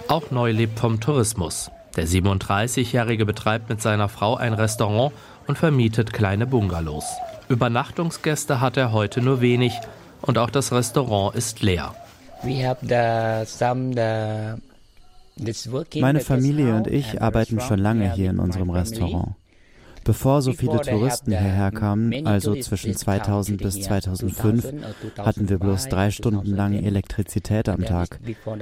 [0.08, 1.70] Auch Neu lebt vom Tourismus.
[1.98, 5.12] Der 37-Jährige betreibt mit seiner Frau ein Restaurant
[5.48, 7.06] und vermietet kleine Bungalows.
[7.50, 9.74] Übernachtungsgäste hat er heute nur wenig
[10.22, 11.96] und auch das Restaurant ist leer.
[15.96, 19.34] Meine Familie und ich arbeiten schon lange hier in unserem Restaurant.
[20.04, 24.72] Bevor so viele Touristen hierher kamen, also zwischen 2000 bis 2005,
[25.18, 28.20] hatten wir bloß drei Stunden lang Elektrizität am Tag.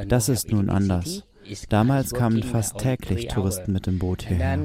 [0.07, 1.23] Das ist nun anders.
[1.69, 4.57] Damals kamen fast täglich Touristen mit dem Boot hierher.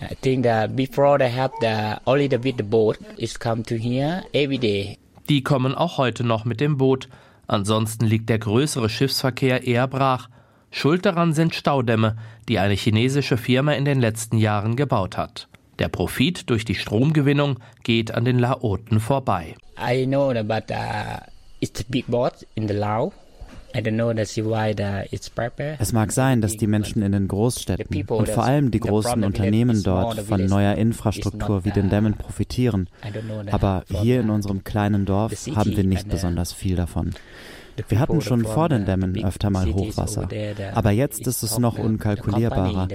[0.00, 3.74] I think that before they have the only the with the boat is come to
[3.74, 4.98] here every day.
[5.28, 7.08] Die kommen auch heute noch mit dem Boot.
[7.48, 10.28] Ansonsten liegt der größere Schiffsverkehr eher brach.
[10.70, 12.16] Schuld daran sind Staudämme,
[12.48, 15.48] die eine chinesische Firma in den letzten Jahren gebaut hat.
[15.78, 19.54] Der Profit durch die Stromgewinnung geht an den Laoten vorbei.
[19.80, 21.20] I know about uh,
[21.60, 23.12] it's a big boat in the Lao.
[25.78, 29.82] Es mag sein, dass die Menschen in den Großstädten und vor allem die großen Unternehmen
[29.82, 32.88] dort von neuer Infrastruktur wie den Dämmen profitieren.
[33.50, 37.14] Aber hier in unserem kleinen Dorf haben wir nicht besonders viel davon.
[37.88, 40.28] Wir hatten schon vor den Dämmen öfter mal Hochwasser,
[40.74, 42.88] aber jetzt ist es noch unkalkulierbarer.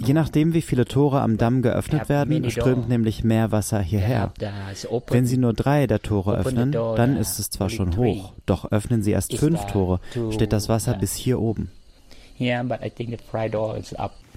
[0.00, 4.32] Je nachdem, wie viele Tore am Damm geöffnet werden, strömt nämlich mehr Wasser hierher.
[5.08, 9.02] Wenn Sie nur drei der Tore öffnen, dann ist es zwar schon hoch, doch öffnen
[9.02, 10.00] Sie erst fünf Tore,
[10.30, 11.70] steht das Wasser bis hier oben.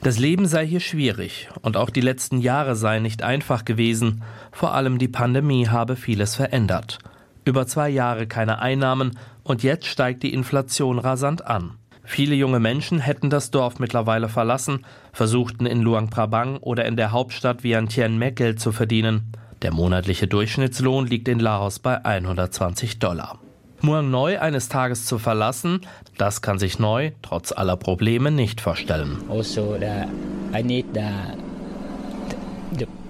[0.04, 4.24] Das Leben sei hier schwierig und auch die letzten Jahre seien nicht einfach gewesen.
[4.52, 6.98] Vor allem die Pandemie habe vieles verändert.
[7.46, 11.74] Über zwei Jahre keine Einnahmen und jetzt steigt die Inflation rasant an.
[12.04, 17.12] Viele junge Menschen hätten das Dorf mittlerweile verlassen, versuchten in Luang Prabang oder in der
[17.12, 19.32] Hauptstadt Vientiane Geld zu verdienen.
[19.62, 23.40] Der monatliche Durchschnittslohn liegt in Laos bei 120 Dollar.
[23.82, 25.82] Muang Noi eines Tages zu verlassen,
[26.18, 29.18] das kann sich Neu trotz aller Probleme nicht vorstellen.
[29.30, 29.78] Also,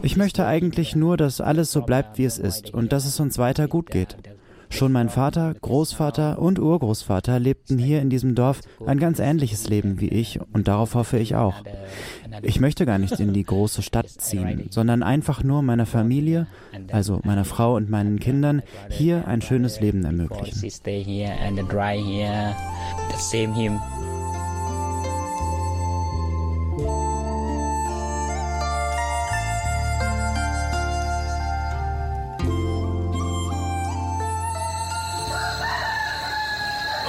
[0.01, 3.37] ich möchte eigentlich nur, dass alles so bleibt, wie es ist und dass es uns
[3.37, 4.17] weiter gut geht.
[4.71, 9.99] Schon mein Vater, Großvater und Urgroßvater lebten hier in diesem Dorf ein ganz ähnliches Leben
[9.99, 11.55] wie ich und darauf hoffe ich auch.
[12.41, 16.47] Ich möchte gar nicht in die große Stadt ziehen, sondern einfach nur meiner Familie,
[16.91, 20.57] also meiner Frau und meinen Kindern, hier ein schönes Leben ermöglichen.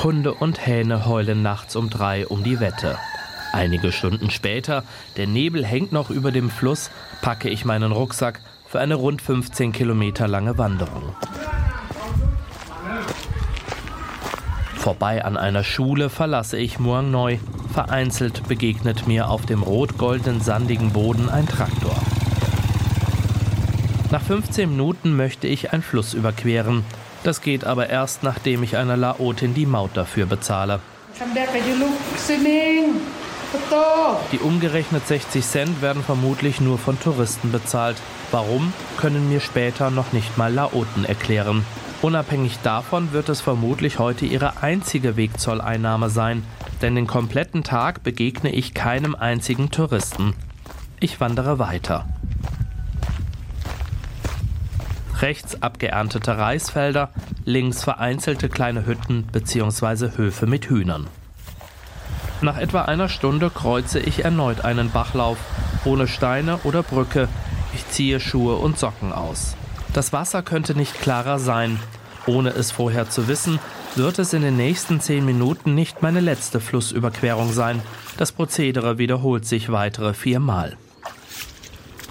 [0.03, 2.99] Hunde und Hähne heulen nachts um drei um die Wette.
[3.53, 4.83] Einige Stunden später,
[5.17, 6.91] der Nebel hängt noch über dem Fluss,
[7.21, 11.15] packe ich meinen Rucksack für eine rund 15 Kilometer lange Wanderung.
[14.75, 17.39] Vorbei an einer Schule verlasse ich Muang Noi.
[17.73, 21.95] Vereinzelt begegnet mir auf dem rot-goldenen sandigen Boden ein Traktor.
[24.11, 26.85] Nach 15 Minuten möchte ich einen Fluss überqueren.
[27.25, 30.81] Das geht aber erst, nachdem ich einer Laotin die Maut dafür bezahle.
[34.33, 37.97] Die umgerechnet 60 Cent werden vermutlich nur von Touristen bezahlt.
[38.31, 41.65] Warum, können mir später noch nicht mal Laoten erklären.
[42.01, 46.43] Unabhängig davon wird es vermutlich heute ihre einzige Wegzolleinnahme sein,
[46.81, 50.35] denn den kompletten Tag begegne ich keinem einzigen Touristen.
[50.99, 52.07] Ich wandere weiter.
[55.23, 57.11] Rechts abgeerntete Reisfelder,
[57.45, 60.17] links vereinzelte kleine Hütten bzw.
[60.17, 61.07] Höfe mit Hühnern.
[62.41, 65.39] Nach etwa einer Stunde kreuze ich erneut einen Bachlauf,
[65.85, 67.29] ohne Steine oder Brücke.
[67.73, 69.57] Ich ziehe Schuhe und Socken aus.
[69.93, 71.79] Das Wasser könnte nicht klarer sein.
[72.27, 73.61] Ohne es vorher zu wissen,
[73.95, 77.81] wird es in den nächsten zehn Minuten nicht meine letzte Flussüberquerung sein.
[78.17, 80.77] Das Prozedere wiederholt sich weitere viermal.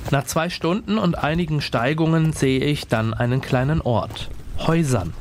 [0.10, 4.30] Nach zwei Stunden und einigen Steigungen sehe ich dann einen kleinen Ort.
[4.60, 5.14] Häusern.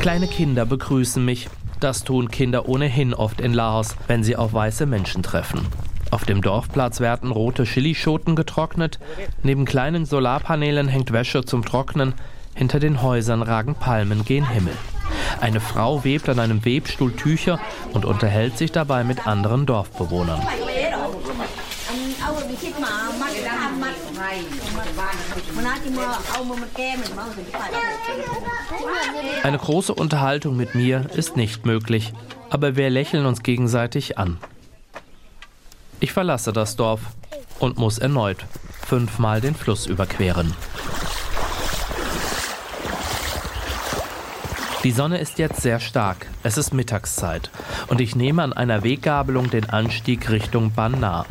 [0.00, 1.48] Kleine Kinder begrüßen mich.
[1.78, 5.66] Das tun Kinder ohnehin oft in Laos, wenn sie auf weiße Menschen treffen.
[6.10, 8.98] Auf dem Dorfplatz werden rote Chilischoten getrocknet.
[9.42, 12.14] Neben kleinen Solarpanelen hängt Wäsche zum Trocknen.
[12.54, 14.74] Hinter den Häusern ragen Palmen gen Himmel.
[15.40, 17.60] Eine Frau webt an einem Webstuhl Tücher
[17.92, 20.40] und unterhält sich dabei mit anderen Dorfbewohnern.
[29.42, 32.12] Eine große Unterhaltung mit mir ist nicht möglich,
[32.50, 34.38] aber wir lächeln uns gegenseitig an.
[36.00, 37.00] Ich verlasse das Dorf
[37.58, 38.38] und muss erneut
[38.92, 40.52] fünfmal den Fluss überqueren.
[44.84, 46.26] Die Sonne ist jetzt sehr stark.
[46.42, 47.50] Es ist Mittagszeit
[47.86, 51.24] und ich nehme an einer Weggabelung den Anstieg Richtung Banna.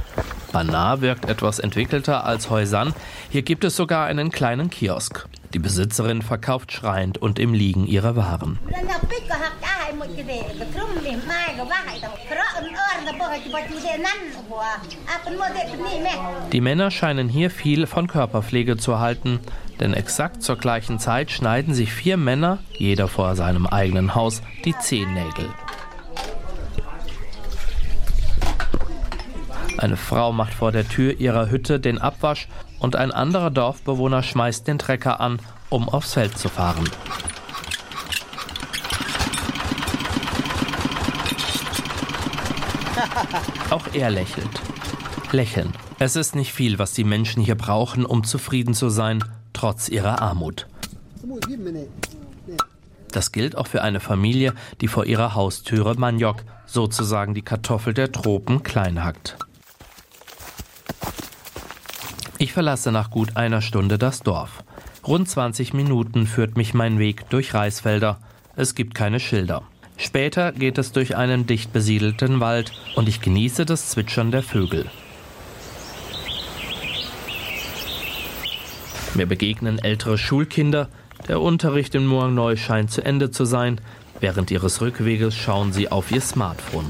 [0.53, 2.93] Banna wirkt etwas entwickelter als Heusan.
[3.29, 5.27] Hier gibt es sogar einen kleinen Kiosk.
[5.53, 8.57] Die Besitzerin verkauft schreiend und im Liegen ihre Waren.
[16.51, 19.39] Die Männer scheinen hier viel von Körperpflege zu halten,
[19.79, 24.77] denn exakt zur gleichen Zeit schneiden sich vier Männer, jeder vor seinem eigenen Haus, die
[24.77, 25.49] Zehennägel.
[29.77, 32.47] Eine Frau macht vor der Tür ihrer Hütte den Abwasch
[32.79, 35.39] und ein anderer Dorfbewohner schmeißt den Trecker an,
[35.69, 36.87] um aufs Feld zu fahren.
[43.71, 44.49] Auch er lächelt.
[45.31, 45.71] Lächeln.
[45.97, 50.21] Es ist nicht viel, was die Menschen hier brauchen, um zufrieden zu sein, trotz ihrer
[50.21, 50.67] Armut.
[53.11, 58.11] Das gilt auch für eine Familie, die vor ihrer Haustüre Maniok, sozusagen die Kartoffel der
[58.11, 59.37] Tropen, klein hackt.
[62.39, 64.65] Ich verlasse nach gut einer Stunde das Dorf.
[65.07, 68.19] Rund 20 Minuten führt mich mein Weg durch Reisfelder.
[68.57, 69.63] Es gibt keine Schilder.
[70.01, 74.87] Später geht es durch einen dicht besiedelten Wald und ich genieße das Zwitschern der Vögel.
[79.13, 80.89] Mir begegnen ältere Schulkinder.
[81.27, 83.79] Der Unterricht in Muang Noi scheint zu Ende zu sein.
[84.19, 86.87] Während ihres Rückweges schauen sie auf ihr Smartphone.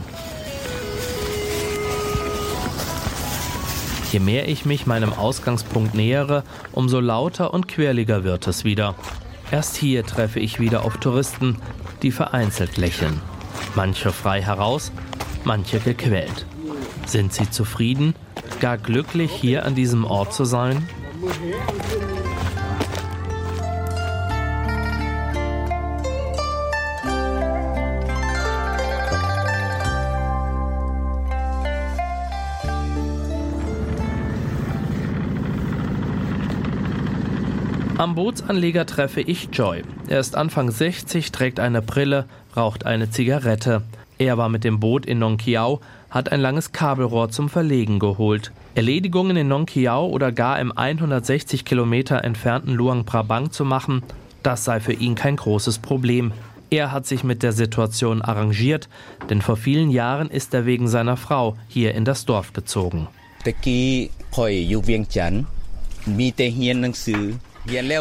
[4.13, 8.95] Je mehr ich mich meinem Ausgangspunkt nähere, umso lauter und quirliger wird es wieder.
[9.51, 11.57] Erst hier treffe ich wieder auf Touristen,
[12.01, 13.21] die vereinzelt lächeln.
[13.75, 14.91] Manche frei heraus,
[15.43, 16.45] manche gequält.
[17.05, 18.15] Sind sie zufrieden,
[18.59, 20.87] gar glücklich hier an diesem Ort zu sein?
[38.01, 39.83] Am Bootsanleger treffe ich Joy.
[40.07, 42.25] Er ist Anfang 60, trägt eine Brille,
[42.57, 43.83] raucht eine Zigarette.
[44.17, 48.53] Er war mit dem Boot in Nong Kiao, hat ein langes Kabelrohr zum Verlegen geholt.
[48.73, 54.01] Erledigungen in Nong Kiao oder gar im 160 Kilometer entfernten Luang Prabang zu machen,
[54.41, 56.31] das sei für ihn kein großes Problem.
[56.71, 58.89] Er hat sich mit der Situation arrangiert,
[59.29, 63.07] denn vor vielen Jahren ist er wegen seiner Frau hier in das Dorf gezogen.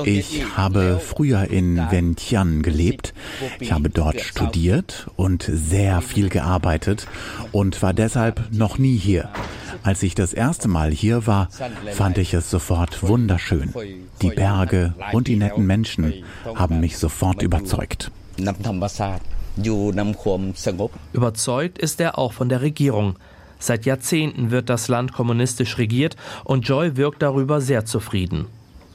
[0.04, 3.12] Ich habe früher in Vientiane gelebt.
[3.58, 7.06] Ich habe dort studiert und sehr viel gearbeitet
[7.52, 9.28] und war deshalb noch nie hier.
[9.82, 11.48] Als ich das erste Mal hier war,
[11.92, 13.72] fand ich es sofort wunderschön.
[14.22, 16.14] Die Berge und die netten Menschen
[16.54, 18.10] haben mich sofort überzeugt.
[21.12, 23.16] Überzeugt ist er auch von der Regierung.
[23.58, 28.46] Seit Jahrzehnten wird das Land kommunistisch regiert und Joy wirkt darüber sehr zufrieden.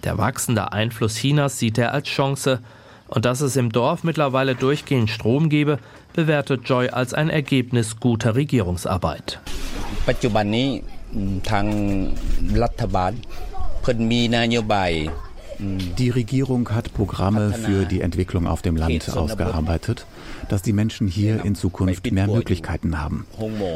[0.05, 2.61] Der wachsende Einfluss Chinas sieht er als Chance.
[3.09, 5.79] Und dass es im Dorf mittlerweile durchgehend Strom gebe,
[6.15, 9.39] bewertet Joy als ein Ergebnis guter Regierungsarbeit.
[10.09, 10.69] ปัจจุบันนี้
[11.51, 11.67] ทาง
[12.63, 13.13] รัฐบาล
[13.81, 14.93] เพิ่นมีนโยบาย
[16.01, 19.99] Die Regierung hat Programme für die Entwicklung auf dem Land ausgearbeitet,
[20.50, 23.26] dass die Menschen hier in Zukunft mehr Möglichkeiten haben.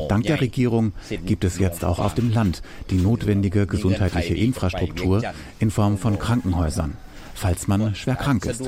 [0.08, 0.94] Dank der Regierung
[1.26, 5.24] gibt es jetzt auch auf dem Land die notwendige gesundheitliche Infrastruktur
[5.60, 6.98] in Form von Krankenhäusern,
[7.34, 8.64] falls man schwer krank ist.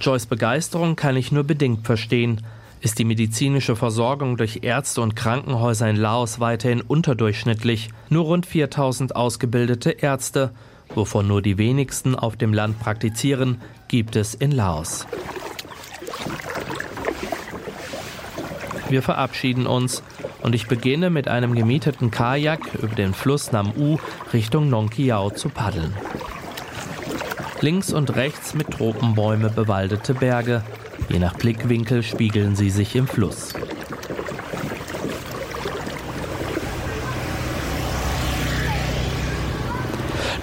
[0.00, 2.42] Joyce Begeisterung kann ich nur bedingt verstehen.
[2.80, 7.88] Ist die medizinische Versorgung durch Ärzte und Krankenhäuser in Laos weiterhin unterdurchschnittlich?
[8.10, 10.52] Nur rund 4000 ausgebildete Ärzte,
[10.94, 15.06] wovon nur die wenigsten auf dem Land praktizieren, gibt es in Laos.
[18.88, 20.02] Wir verabschieden uns
[20.42, 23.98] und ich beginne mit einem gemieteten Kajak über den Fluss Nam U
[24.32, 25.94] Richtung Nong Kiao zu paddeln.
[27.60, 30.62] Links und rechts mit Tropenbäume bewaldete Berge,
[31.08, 33.52] Je nach Blickwinkel spiegeln sie sich im Fluss.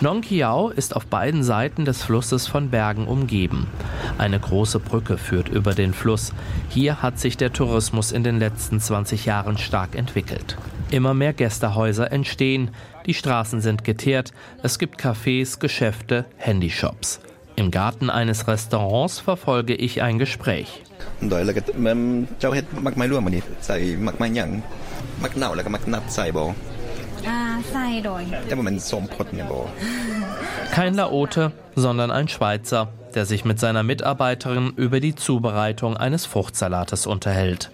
[0.04, 3.68] Nong Kiao ist auf beiden Seiten des Flusses von Bergen umgeben.
[4.18, 6.34] Eine große Brücke führt über den Fluss.
[6.68, 10.58] Hier hat sich der Tourismus in den letzten 20 Jahren stark entwickelt.
[10.92, 12.72] Immer mehr Gästehäuser entstehen,
[13.06, 17.22] die Straßen sind geteert, es gibt Cafés, Geschäfte, Handyshops.
[17.56, 20.84] Im Garten eines Restaurants verfolge ich ein Gespräch.
[30.72, 37.08] Kein Laote, sondern ein Schweizer, der sich mit seiner Mitarbeiterin über die Zubereitung eines Fruchtsalates
[37.08, 37.72] unterhält.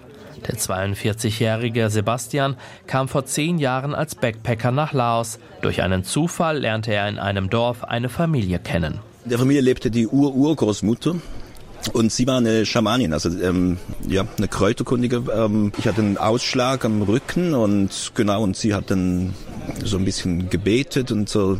[0.48, 2.56] Der 42-jährige Sebastian
[2.88, 5.40] kam vor zehn Jahren als Backpacker nach Laos.
[5.62, 9.00] Durch einen Zufall lernte er in einem Dorf eine Familie kennen.
[9.26, 11.16] In der Familie lebte die Ur-Urgroßmutter.
[11.94, 13.78] Und sie war eine Schamanin, also ähm,
[14.08, 15.24] ja, eine Kräuterkundige.
[15.34, 19.34] Ähm, ich hatte einen Ausschlag am Rücken und genau, und sie hat dann
[19.84, 21.60] so ein bisschen gebetet und so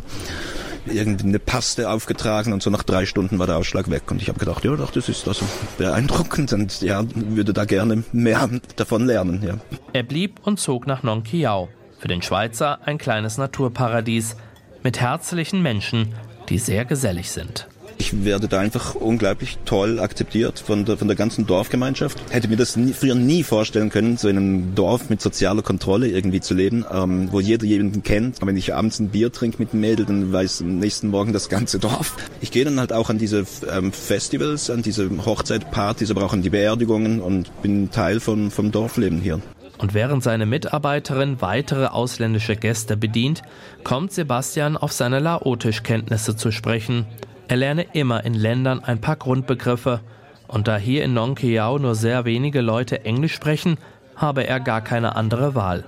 [0.86, 4.10] irgendwie eine Paste aufgetragen und so nach drei Stunden war der Ausschlag weg.
[4.10, 5.44] Und ich habe gedacht, ja, doch, das ist also
[5.78, 9.42] beeindruckend und ja, würde da gerne mehr davon lernen.
[9.42, 9.58] Ja.
[9.92, 11.68] Er blieb und zog nach Nong Kiao.
[11.98, 14.36] Für den Schweizer ein kleines Naturparadies
[14.82, 16.14] mit herzlichen Menschen,
[16.48, 17.68] die sehr gesellig sind.
[18.00, 22.18] Ich werde da einfach unglaublich toll akzeptiert von der, von der ganzen Dorfgemeinschaft.
[22.30, 26.08] Hätte mir das nie, früher nie vorstellen können, so in einem Dorf mit sozialer Kontrolle
[26.08, 28.38] irgendwie zu leben, ähm, wo jeder jeden kennt.
[28.40, 31.50] Wenn ich abends ein Bier trinke mit dem Mädel, dann weiß am nächsten Morgen das
[31.50, 32.16] ganze Dorf.
[32.40, 36.40] Ich gehe dann halt auch an diese ähm, Festivals, an diese Hochzeitpartys, aber auch an
[36.40, 39.42] die Beerdigungen und bin Teil von, vom Dorfleben hier.
[39.76, 43.42] Und während seine Mitarbeiterin weitere ausländische Gäste bedient,
[43.84, 47.04] kommt Sebastian auf seine Laotisch-Kenntnisse zu sprechen.
[47.50, 49.98] Er lerne immer in Ländern ein paar Grundbegriffe.
[50.46, 53.76] Und da hier in Nong Kiao nur sehr wenige Leute Englisch sprechen,
[54.14, 55.82] habe er gar keine andere Wahl.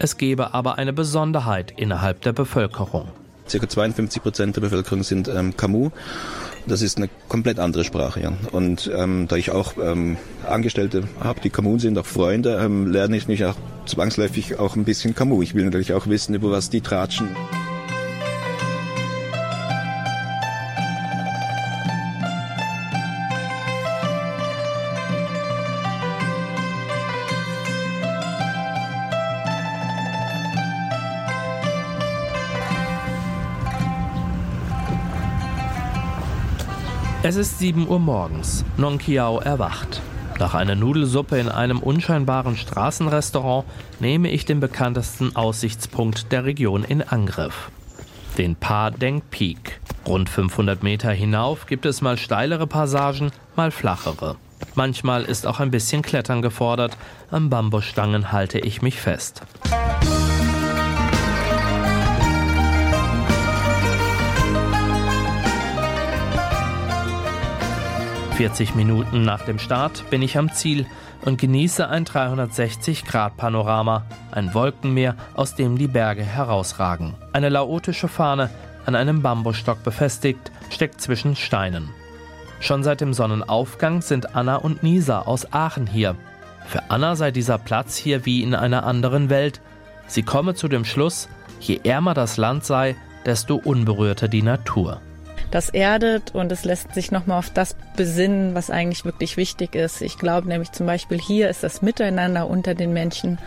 [0.00, 3.06] Es gebe aber eine Besonderheit innerhalb der Bevölkerung.
[3.48, 5.90] Circa 52 Prozent der Bevölkerung sind ähm, Kamu
[6.66, 8.20] das ist eine komplett andere Sprache.
[8.20, 8.32] Ja.
[8.50, 10.16] Und ähm, da ich auch ähm,
[10.48, 13.54] Angestellte habe, die Kamun sind, auch Freunde, ähm, lerne ich mich auch
[13.86, 15.42] zwangsläufig auch ein bisschen Kamu.
[15.42, 17.28] Ich will natürlich auch wissen, über was die tratschen.
[37.26, 38.66] Es ist 7 Uhr morgens.
[38.76, 40.02] Nong Kiao erwacht.
[40.38, 43.64] Nach einer Nudelsuppe in einem unscheinbaren Straßenrestaurant
[43.98, 47.70] nehme ich den bekanntesten Aussichtspunkt der Region in Angriff.
[48.36, 49.80] Den Pa Deng Peak.
[50.06, 54.36] Rund 500 Meter hinauf gibt es mal steilere Passagen, mal flachere.
[54.74, 56.98] Manchmal ist auch ein bisschen Klettern gefordert.
[57.30, 59.40] Am Bambusstangen halte ich mich fest.
[68.36, 70.86] 40 Minuten nach dem Start bin ich am Ziel
[71.24, 77.14] und genieße ein 360-Grad-Panorama, ein Wolkenmeer, aus dem die Berge herausragen.
[77.32, 78.50] Eine laotische Fahne,
[78.86, 81.90] an einem Bambusstock befestigt, steckt zwischen Steinen.
[82.58, 86.16] Schon seit dem Sonnenaufgang sind Anna und Nisa aus Aachen hier.
[86.66, 89.60] Für Anna sei dieser Platz hier wie in einer anderen Welt.
[90.08, 91.28] Sie komme zu dem Schluss,
[91.60, 95.00] je ärmer das Land sei, desto unberührter die Natur.
[95.50, 100.02] Das erdet und es lässt sich nochmal auf das besinnen, was eigentlich wirklich wichtig ist.
[100.02, 103.38] Ich glaube nämlich zum Beispiel hier ist das Miteinander unter den Menschen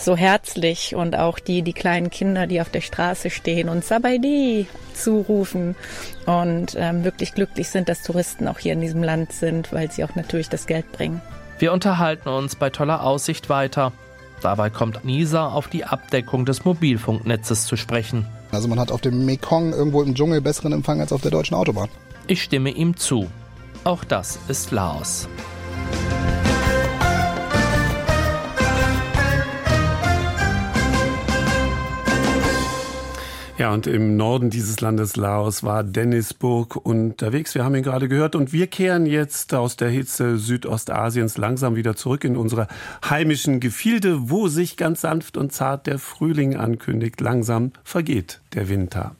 [0.00, 4.66] so herzlich und auch die, die kleinen Kinder, die auf der Straße stehen und Sabaidi
[4.94, 5.76] zurufen
[6.26, 10.04] und ähm, wirklich glücklich sind, dass Touristen auch hier in diesem Land sind, weil sie
[10.04, 11.20] auch natürlich das Geld bringen.
[11.58, 13.92] Wir unterhalten uns bei toller Aussicht weiter.
[14.42, 18.26] Dabei kommt Nisa auf die Abdeckung des Mobilfunknetzes zu sprechen.
[18.52, 21.54] Also man hat auf dem Mekong irgendwo im Dschungel besseren Empfang als auf der deutschen
[21.54, 21.88] Autobahn.
[22.26, 23.28] Ich stimme ihm zu.
[23.84, 25.28] Auch das ist Laos.
[33.60, 37.54] Ja, und im Norden dieses Landes Laos war Dennisburg unterwegs.
[37.54, 38.34] Wir haben ihn gerade gehört.
[38.34, 42.68] Und wir kehren jetzt aus der Hitze Südostasiens langsam wieder zurück in unsere
[43.04, 47.20] heimischen Gefilde, wo sich ganz sanft und zart der Frühling ankündigt.
[47.20, 49.14] Langsam vergeht der Winter.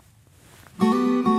[0.81, 1.30] Der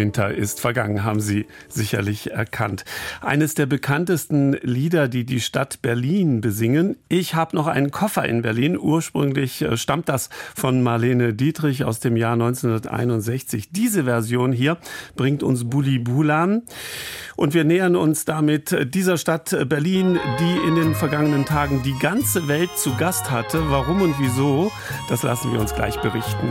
[0.00, 2.86] Winter ist vergangen, haben Sie sicherlich erkannt.
[3.20, 6.96] Eines der bekanntesten Lieder, die die Stadt Berlin besingen.
[7.10, 8.78] Ich habe noch einen Koffer in Berlin.
[8.78, 13.72] Ursprünglich äh, stammt das von Marlene Dietrich aus dem Jahr 1961.
[13.72, 14.78] Diese Version hier
[15.16, 16.62] bringt uns Bulli Bulan.
[17.36, 22.48] Und wir nähern uns damit dieser Stadt Berlin, die in den vergangenen Tagen die ganze
[22.48, 23.70] Welt zu Gast hatte.
[23.70, 24.72] Warum und wieso,
[25.10, 26.48] das lassen wir uns gleich berichten.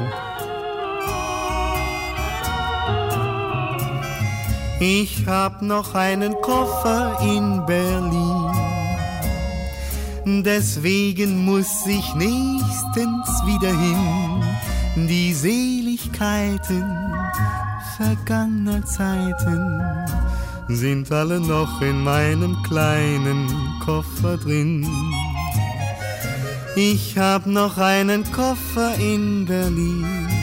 [4.82, 8.54] Ich hab noch einen Koffer in Berlin.
[10.44, 15.08] Deswegen muss ich nächstens wieder hin.
[15.10, 16.86] Die Seligkeiten
[17.98, 19.82] vergangener Zeiten
[20.70, 23.50] sind alle noch in meinem kleinen
[23.84, 24.88] Koffer drin.
[26.78, 30.39] Ich hab noch einen Koffer in Berlin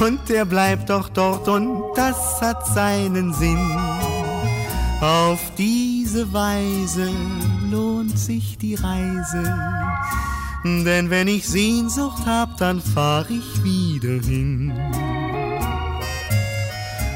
[0.00, 3.76] und der bleibt doch dort und das hat seinen Sinn.
[5.00, 7.10] Auf diese Weise
[7.70, 9.54] lohnt sich die Reise,
[10.64, 14.72] denn wenn ich Sehnsucht hab, dann fahr ich wieder hin.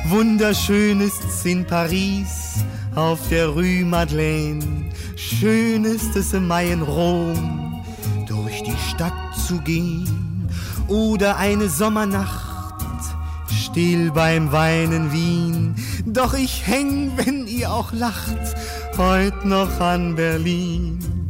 [0.06, 2.64] Wunderschön ist's in Paris
[2.94, 4.62] auf der Rue Madeleine,
[5.16, 7.82] schön ist es im Mai in Rom,
[8.28, 9.14] durch die Stadt
[9.46, 10.48] zu gehen
[10.88, 12.51] oder eine Sommernacht
[13.72, 15.74] still beim Weinen Wien.
[16.04, 18.36] Doch ich häng, wenn ihr auch lacht,
[18.98, 21.21] heut noch an Berlin.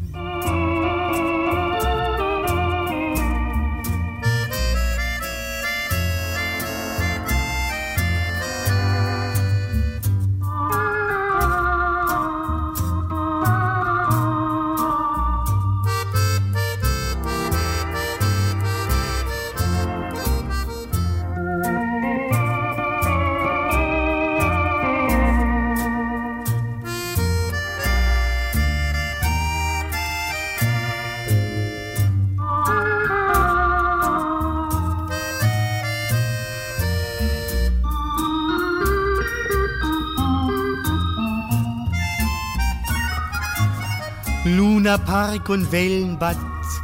[44.92, 46.36] Lunapark und Wellenbad,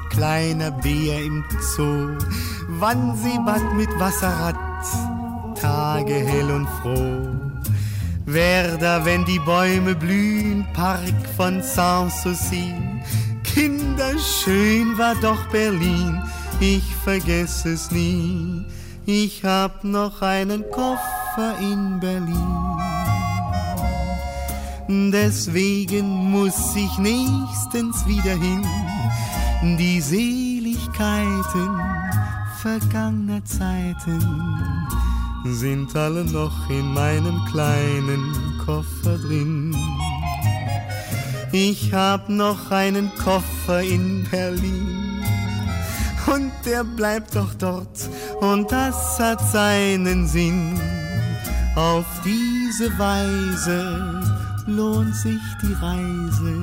[0.09, 2.17] kleiner Bär im Zoo,
[2.81, 4.57] Wannseebad mit Wasserrad,
[5.61, 7.29] Tage hell und froh.
[8.25, 12.73] Werder, wenn die Bäume blühen, Park von Sanssouci.
[13.45, 16.23] Kinder, schön war doch Berlin,
[16.61, 18.65] ich vergesse es nie.
[19.05, 22.78] Ich hab noch einen Koffer in Berlin.
[24.89, 28.65] Deswegen muss ich nächstens wieder hin.
[29.77, 31.81] Die Seligkeiten
[32.63, 34.25] vergangener Zeiten
[35.45, 38.35] sind alle noch in meinem kleinen
[38.65, 39.77] Koffer drin.
[41.53, 45.23] Ich hab noch einen Koffer in Berlin
[46.27, 48.09] und der bleibt doch dort
[48.41, 50.81] und das hat seinen Sinn.
[51.77, 54.18] Auf diese Weise
[54.69, 56.55] lohnt sich die Reise,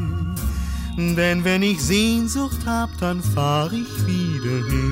[0.97, 4.84] denn wenn ich Sehnsucht hab, dann fahr ich wieder hin.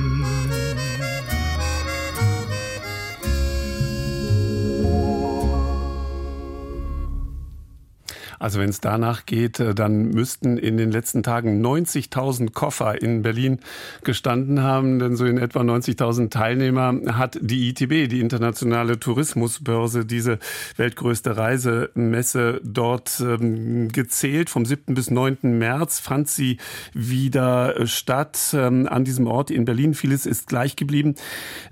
[8.44, 13.22] Also wenn es danach geht, äh, dann müssten in den letzten Tagen 90.000 Koffer in
[13.22, 13.60] Berlin
[14.02, 20.38] gestanden haben, denn so in etwa 90.000 Teilnehmer hat die ITB, die internationale Tourismusbörse, diese
[20.76, 24.50] weltgrößte Reisemesse dort ähm, gezählt.
[24.50, 24.94] Vom 7.
[24.94, 25.38] bis 9.
[25.56, 26.58] März fand sie
[26.92, 29.94] wieder statt ähm, an diesem Ort in Berlin.
[29.94, 31.14] Vieles ist gleich geblieben,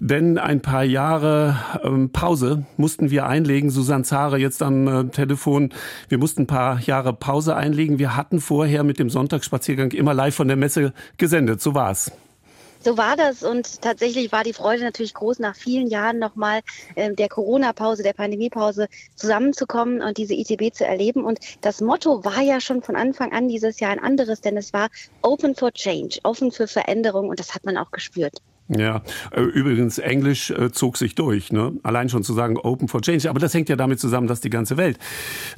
[0.00, 1.54] denn ein paar Jahre
[1.84, 3.68] ähm, Pause mussten wir einlegen.
[3.68, 5.74] Susanne Zahre jetzt am äh, Telefon.
[6.08, 7.98] Wir mussten ein paar paar Jahre Pause einlegen.
[7.98, 11.60] Wir hatten vorher mit dem Sonntagsspaziergang immer live von der Messe gesendet.
[11.60, 12.12] So war's.
[12.84, 16.60] So war das und tatsächlich war die Freude natürlich groß, nach vielen Jahren nochmal
[16.94, 18.86] äh, der Corona-Pause, der Pandemie-Pause
[19.16, 21.24] zusammenzukommen und diese ITB zu erleben.
[21.24, 24.72] Und das Motto war ja schon von Anfang an dieses Jahr ein anderes, denn es
[24.72, 24.88] war
[25.22, 28.40] Open for Change, offen für Veränderung und das hat man auch gespürt.
[28.76, 29.02] Ja,
[29.32, 31.52] äh, übrigens, Englisch äh, zog sich durch.
[31.52, 31.72] Ne?
[31.82, 33.28] Allein schon zu sagen Open for Change.
[33.28, 34.98] Aber das hängt ja damit zusammen, dass die ganze Welt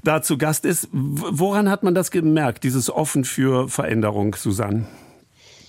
[0.03, 0.89] da zu Gast ist.
[0.93, 4.87] Woran hat man das gemerkt, dieses Offen für Veränderung, Susanne?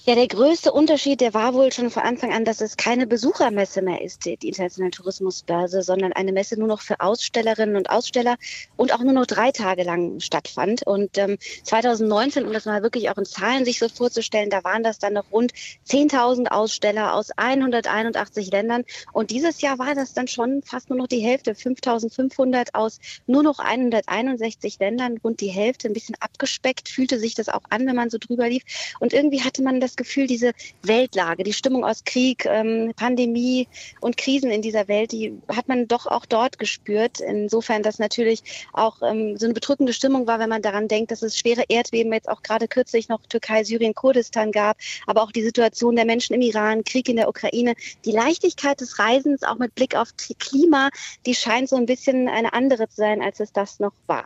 [0.08, 3.82] Ja, der größte Unterschied, der war wohl schon von Anfang an, dass es keine Besuchermesse
[3.82, 8.36] mehr ist, die Internationale Tourismusbörse, sondern eine Messe nur noch für Ausstellerinnen und Aussteller
[8.76, 10.86] und auch nur noch drei Tage lang stattfand.
[10.86, 14.84] Und ähm, 2019, um das mal wirklich auch in Zahlen sich so vorzustellen, da waren
[14.84, 15.53] das dann noch rund
[15.89, 18.84] 10.000 Aussteller aus 181 Ländern.
[19.12, 23.41] Und dieses Jahr war das dann schon fast nur noch die Hälfte, 5.500 aus nur
[23.41, 27.95] noch 161 Ländern, rund die Hälfte, ein bisschen abgespeckt, fühlte sich das auch an, wenn
[27.95, 28.62] man so drüber lief.
[28.99, 30.52] Und irgendwie hatte man das Gefühl, diese
[30.84, 33.68] Weltlage, die Stimmung aus Krieg, ähm, Pandemie
[34.02, 37.20] und Krisen in dieser Welt, die hat man doch auch dort gespürt.
[37.20, 38.43] Insofern, dass natürlich
[38.74, 42.14] auch ähm, so eine bedrückende Stimmung war, wenn man daran denkt, dass es schwere Erdbeben
[42.14, 44.78] jetzt auch gerade kürzlich noch Türkei, Syrien, Kurdistan gab,
[45.08, 47.76] aber auch die Situation der Menschen im Iran, Krieg in der Ukraine,
[48.06, 50.89] die Leichtigkeit des Reisens, auch mit Blick auf Klima,
[51.26, 54.26] die scheint so ein bisschen eine andere zu sein, als es das noch war.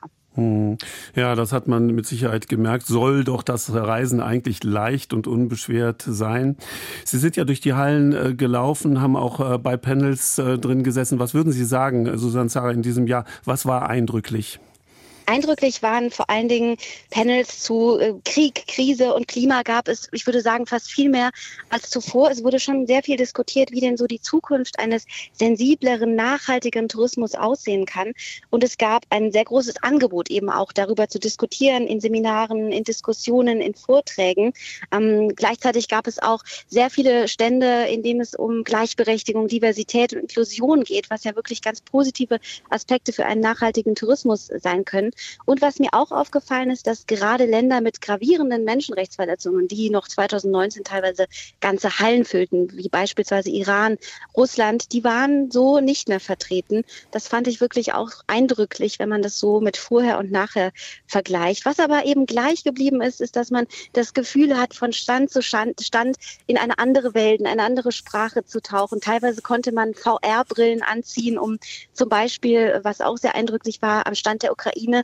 [1.15, 2.85] Ja, das hat man mit Sicherheit gemerkt.
[2.85, 6.57] Soll doch das Reisen eigentlich leicht und unbeschwert sein.
[7.05, 10.83] Sie sind ja durch die Hallen äh, gelaufen, haben auch äh, bei Panels äh, drin
[10.83, 11.19] gesessen.
[11.19, 13.25] Was würden Sie sagen, Susanne Zara, in diesem Jahr?
[13.45, 14.59] Was war eindrücklich?
[15.29, 16.77] Eindrücklich waren vor allen Dingen
[17.11, 21.29] Panels zu äh, Krieg, Krise und Klima gab es, ich würde sagen, fast viel mehr
[21.69, 22.31] als zuvor.
[22.31, 27.35] Es wurde schon sehr viel diskutiert, wie denn so die Zukunft eines sensibleren, nachhaltigen Tourismus
[27.35, 28.13] aussehen kann.
[28.49, 32.83] Und es gab ein sehr großes Angebot eben auch darüber zu diskutieren in Seminaren, in
[32.83, 34.53] Diskussionen, in Vorträgen.
[34.91, 40.21] Ähm, gleichzeitig gab es auch sehr viele Stände, in denen es um Gleichberechtigung, Diversität und
[40.21, 42.39] Inklusion geht, was ja wirklich ganz positive
[42.71, 45.11] Aspekte für einen nachhaltigen Tourismus sein können.
[45.45, 50.83] Und was mir auch aufgefallen ist, dass gerade Länder mit gravierenden Menschenrechtsverletzungen, die noch 2019
[50.83, 51.27] teilweise
[51.59, 53.97] ganze Hallen füllten, wie beispielsweise Iran,
[54.35, 56.83] Russland, die waren so nicht mehr vertreten.
[57.11, 60.71] Das fand ich wirklich auch eindrücklich, wenn man das so mit vorher und nachher
[61.07, 61.65] vergleicht.
[61.65, 65.41] Was aber eben gleich geblieben ist, ist, dass man das Gefühl hat, von Stand zu
[65.41, 66.15] Stand,
[66.47, 69.01] in eine andere Welt, in eine andere Sprache zu tauchen.
[69.01, 71.59] Teilweise konnte man VR-Brillen anziehen, um
[71.93, 75.03] zum Beispiel, was auch sehr eindrücklich war, am Stand der Ukraine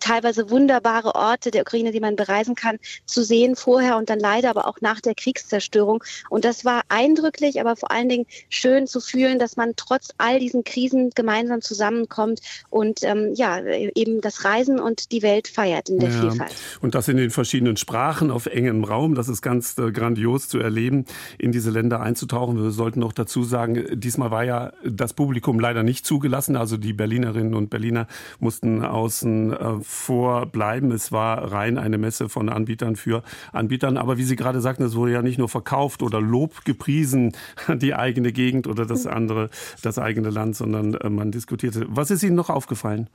[0.00, 4.50] teilweise wunderbare Orte der Ukraine, die man bereisen kann, zu sehen vorher und dann leider
[4.50, 6.02] aber auch nach der Kriegszerstörung.
[6.30, 10.38] Und das war eindrücklich, aber vor allen Dingen schön zu fühlen, dass man trotz all
[10.38, 15.98] diesen Krisen gemeinsam zusammenkommt und ähm, ja, eben das Reisen und die Welt feiert in
[15.98, 16.20] der ja.
[16.20, 16.54] Vielfalt.
[16.80, 20.58] Und das in den verschiedenen Sprachen auf engem Raum, das ist ganz äh, grandios zu
[20.58, 21.04] erleben,
[21.38, 22.62] in diese Länder einzutauchen.
[22.62, 26.56] Wir sollten noch dazu sagen, diesmal war ja das Publikum leider nicht zugelassen.
[26.56, 28.06] Also die Berlinerinnen und Berliner
[28.38, 30.92] mussten aus außen äh, vor bleiben.
[30.92, 33.22] Es war rein eine Messe von Anbietern für
[33.52, 33.96] Anbietern.
[33.96, 37.32] Aber wie Sie gerade sagten, es wurde ja nicht nur verkauft oder Lob gepriesen,
[37.68, 39.50] die eigene Gegend oder das andere,
[39.82, 41.86] das eigene Land, sondern äh, man diskutierte.
[41.88, 43.08] Was ist Ihnen noch aufgefallen?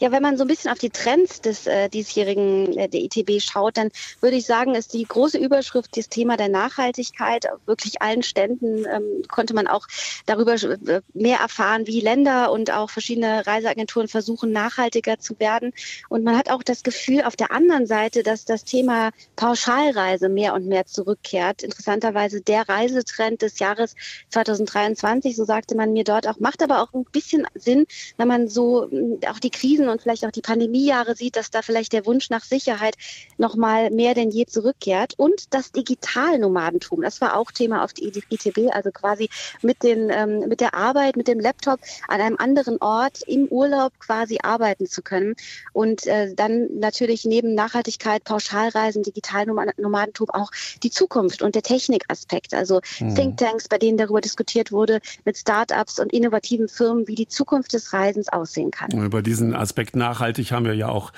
[0.00, 3.38] Ja, wenn man so ein bisschen auf die Trends des äh, diesjährigen äh, der ITB
[3.38, 3.90] schaut, dann
[4.22, 7.46] würde ich sagen, ist die große Überschrift das Thema der Nachhaltigkeit.
[7.52, 9.86] Auf wirklich allen Ständen ähm, konnte man auch
[10.24, 15.74] darüber äh, mehr erfahren, wie Länder und auch verschiedene Reiseagenturen versuchen, nachhaltiger zu werden.
[16.08, 20.54] Und man hat auch das Gefühl auf der anderen Seite, dass das Thema Pauschalreise mehr
[20.54, 21.62] und mehr zurückkehrt.
[21.62, 23.94] Interessanterweise der Reisetrend des Jahres
[24.30, 27.84] 2023, so sagte man mir dort auch, macht aber auch ein bisschen Sinn,
[28.16, 28.88] wenn man so
[29.28, 32.44] auch die Krisen und vielleicht auch die Pandemiejahre sieht, dass da vielleicht der Wunsch nach
[32.44, 32.96] Sicherheit
[33.38, 35.14] noch mal mehr denn je zurückkehrt.
[35.16, 39.28] Und das Digitalnomadentum, das war auch Thema auf die ITB, also quasi
[39.62, 43.92] mit, den, ähm, mit der Arbeit, mit dem Laptop an einem anderen Ort im Urlaub
[43.98, 45.34] quasi arbeiten zu können.
[45.72, 50.50] Und äh, dann natürlich neben Nachhaltigkeit, Pauschalreisen, Digitalnomadentum auch
[50.82, 52.54] die Zukunft und der Technikaspekt.
[52.54, 53.14] Also mhm.
[53.14, 57.92] Thinktanks, bei denen darüber diskutiert wurde, mit Startups und innovativen Firmen, wie die Zukunft des
[57.92, 58.90] Reisens aussehen kann.
[58.90, 61.12] Über diesen Aspekt nachhaltig haben wir ja auch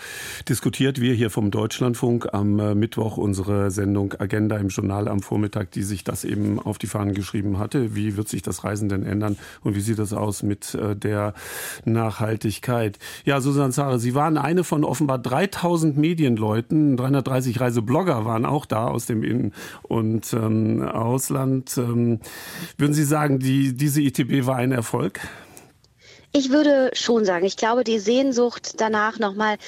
[0.49, 1.01] diskutiert.
[1.01, 5.83] Wir hier vom Deutschlandfunk am äh, Mittwoch unsere Sendung Agenda im Journal am Vormittag, die
[5.83, 7.95] sich das eben auf die Fahnen geschrieben hatte.
[7.95, 11.35] Wie wird sich das Reisen denn ändern und wie sieht das aus mit äh, der
[11.85, 12.99] Nachhaltigkeit?
[13.25, 18.87] Ja, Susanne Zare, Sie waren eine von offenbar 3000 Medienleuten, 330 Reiseblogger waren auch da
[18.87, 19.53] aus dem In-
[19.83, 21.77] und ähm, Ausland.
[21.79, 22.21] Ähm,
[22.79, 25.21] würden Sie sagen, die, diese ITB war ein Erfolg?
[26.35, 29.59] Ich würde schon sagen, ich glaube, die Sehnsucht danach nochmal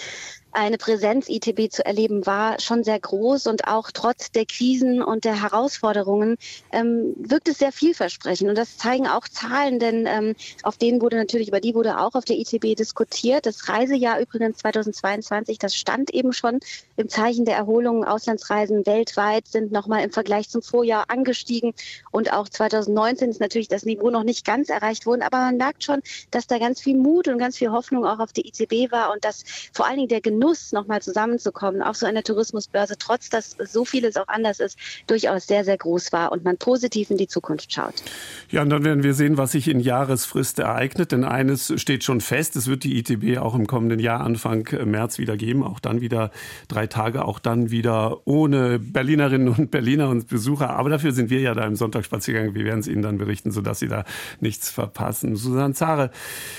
[0.54, 5.24] eine Präsenz ITB zu erleben war schon sehr groß und auch trotz der Krisen und
[5.24, 6.36] der Herausforderungen
[6.72, 11.16] ähm, wirkt es sehr vielversprechend und das zeigen auch Zahlen, denn ähm, auf denen wurde
[11.16, 13.46] natürlich, über die wurde auch auf der ITB diskutiert.
[13.46, 16.60] Das Reisejahr übrigens 2022, das stand eben schon
[16.96, 18.04] im Zeichen der Erholung.
[18.04, 21.74] Auslandsreisen weltweit sind nochmal im Vergleich zum Vorjahr angestiegen
[22.12, 25.82] und auch 2019 ist natürlich das Niveau noch nicht ganz erreicht worden, aber man merkt
[25.82, 26.00] schon,
[26.30, 29.24] dass da ganz viel Mut und ganz viel Hoffnung auch auf die ITB war und
[29.24, 29.42] dass
[29.72, 33.84] vor allen Dingen der Genuss Genuss, nochmal zusammenzukommen auf so einer Tourismusbörse, trotz dass so
[33.86, 37.72] vieles auch anders ist, durchaus sehr, sehr groß war und man positiv in die Zukunft
[37.72, 37.94] schaut.
[38.50, 41.12] Ja, und dann werden wir sehen, was sich in Jahresfrist ereignet.
[41.12, 45.18] Denn eines steht schon fest, es wird die ITB auch im kommenden Jahr Anfang März
[45.18, 45.62] wieder geben.
[45.62, 46.30] Auch dann wieder
[46.68, 50.70] drei Tage, auch dann wieder ohne Berlinerinnen und Berliner und Besucher.
[50.70, 52.54] Aber dafür sind wir ja da im Sonntagsspaziergang.
[52.54, 54.04] Wir werden es Ihnen dann berichten, sodass Sie da
[54.40, 55.36] nichts verpassen.
[55.36, 56.10] Susanne Zare,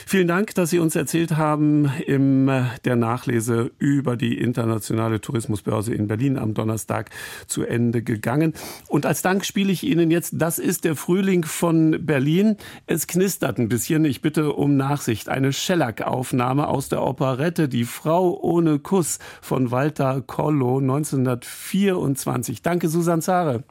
[0.08, 2.48] vielen Dank, dass Sie uns erzählt haben in
[2.84, 7.10] der Nachlese über die internationale Tourismusbörse in Berlin am Donnerstag
[7.48, 8.54] zu Ende gegangen.
[8.88, 12.58] Und als Dank spiele ich Ihnen jetzt, das ist der Frühling von Berlin.
[12.88, 14.06] Es knistert ein bisschen.
[14.06, 15.30] Ich bitte um Nachsicht.
[15.30, 22.62] Eine Schellack-Aufnahme aus der Operette Die Frau ohne Kuss von Walter Kollo 1924.
[22.62, 23.64] Danke, Susan Zare.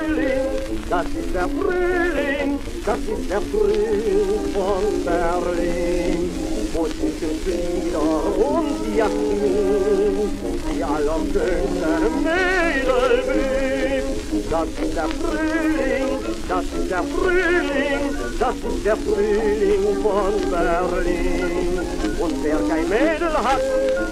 [0.00, 6.30] Frühling, das ist der Frühling, das ist der Frühling von Berlin.
[6.72, 10.30] Wo zwischen Flieder und Jasmin
[10.72, 11.92] die allerschönste
[12.22, 14.50] Mädel blüht.
[14.50, 16.08] Das ist der Frühling,
[16.48, 18.04] das ist der Frühling,
[18.38, 21.80] das ist der Frühling von Berlin.
[22.20, 23.60] Und wer kein Mädel hat,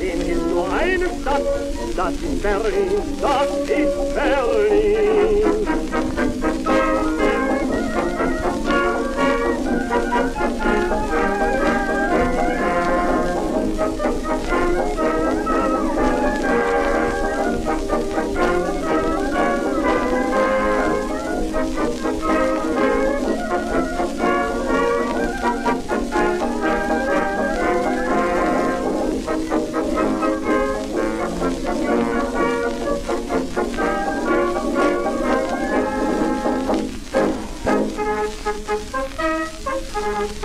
[0.01, 1.43] dem ist nur eine Stadt,
[1.97, 5.58] das ist Berlin, das ist Berlin.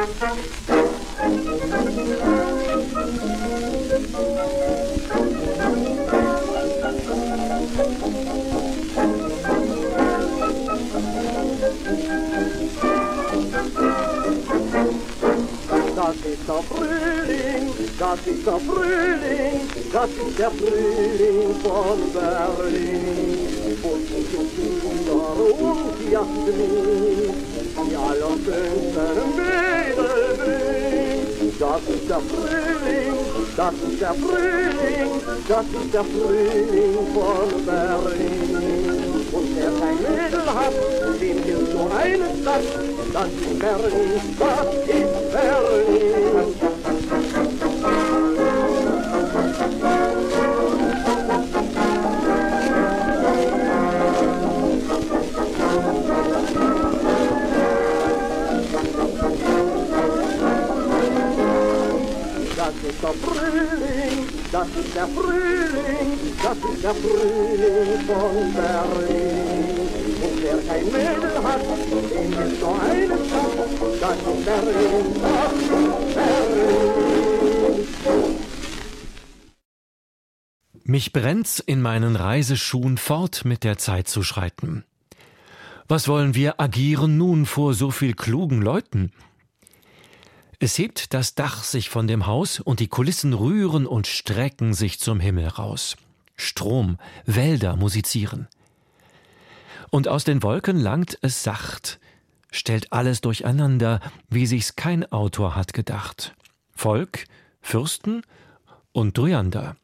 [0.03, 0.11] Das
[16.25, 19.61] ist der Frühling, das ist der Frühling,
[19.93, 23.77] das ist der Frühling von Berlin.
[23.81, 31.59] Und ich die Kinder um die Jasmin, die allerschönsten Mädel bringt.
[31.59, 33.17] Das ist der Frühling,
[33.55, 35.11] das ist der Frühling,
[35.47, 39.13] das ist der Frühling von Berlin.
[39.31, 40.73] Und wer kein Mädel hat,
[41.21, 42.67] dem gilt nur eine Stadt,
[43.13, 46.42] das ist Berlin, das ist Berlin.
[63.03, 69.77] Der Frühling, das ist der Frühling, das ist der Frühling von Berlin.
[70.23, 73.57] Und wer kein Mädel hat, dem ist nur eine Stadt,
[73.99, 76.53] das ist Berlin, das ist Berlin.
[80.85, 84.85] Mich brennt's in meinen Reiseschuhen fort mit der Zeit zu schreiten.
[85.89, 89.11] Was wollen wir agieren nun vor so viel klugen Leuten?
[90.59, 94.99] Es hebt das Dach sich von dem Haus und die Kulissen rühren und strecken sich
[94.99, 95.97] zum Himmel raus.
[96.35, 98.47] Strom, Wälder musizieren.
[99.89, 101.99] Und aus den Wolken langt es sacht,
[102.51, 103.99] stellt alles durcheinander,
[104.29, 106.33] wie sich's kein Autor hat gedacht.
[106.75, 107.25] Volk,
[107.61, 108.23] Fürsten
[108.91, 109.75] und Dryander.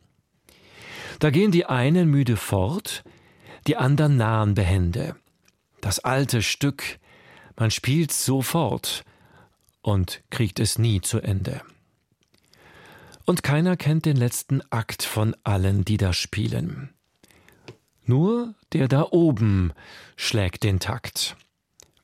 [1.19, 3.03] Da gehen die einen müde fort,
[3.67, 5.15] die andern nahen behende.
[5.81, 6.99] Das alte Stück,
[7.57, 9.03] man spielt's sofort,
[9.81, 11.61] und kriegt es nie zu Ende.
[13.25, 16.93] Und keiner kennt den letzten Akt von allen, die da spielen.
[18.03, 19.71] Nur der da oben
[20.15, 21.35] schlägt den Takt,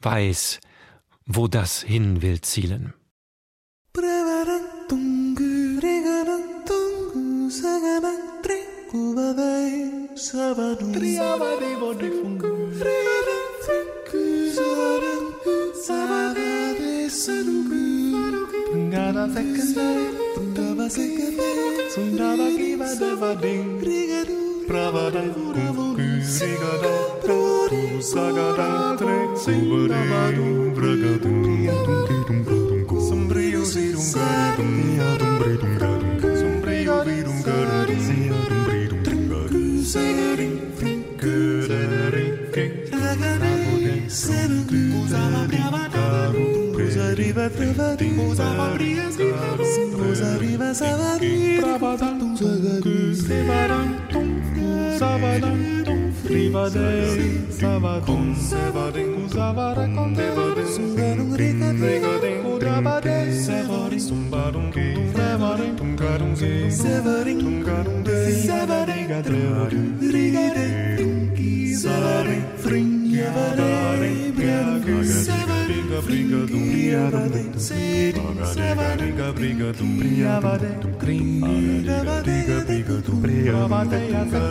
[0.02, 0.60] weiß,
[1.26, 2.94] wo das hin will zielen.
[17.16, 18.44] Sundaba
[19.32, 19.88] sekende,
[20.90, 21.50] sekende,
[21.96, 23.80] sundaba giba deva ding,
[24.68, 26.92] pravada kuku rigada,
[28.04, 31.32] sagada tre, sundaba dum bragadu,
[32.28, 33.64] dum dum dum sombrio
[36.44, 37.00] sombrio
[47.36, 53.88] arriba travadinho, sababrias e barulhos, arriba sabadinho, travadão, sagadinho, sebadão,
[54.98, 68.04] sabadão, frivadeiro, sabadão, sebadinho, sabaracão, devadinho, sungadão, regadinho, travadinho, sevarim, sumbadum, trevarim, tungarum, sevarim, tungarum,
[68.46, 71.36] sevarim, gadrevarim, rigadim,
[76.02, 78.22] briga briga dum bria dum siri
[78.54, 80.34] sava briga briga dum bria
[80.82, 83.60] dum crim briga briga briga dum briga,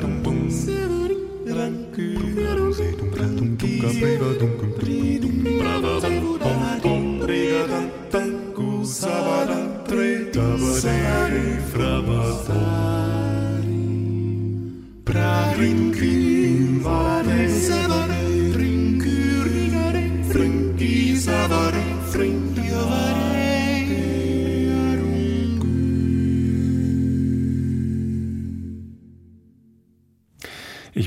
[0.01, 2.09] dum bum briga, ran que
[2.49, 7.63] ran se dum briga, dum dum briga dum dum tri dum briga, dum dum briga
[7.73, 13.91] dum tan cu briga, dum tre briga, frava sari
[15.05, 18.34] pra rin crim vare se vare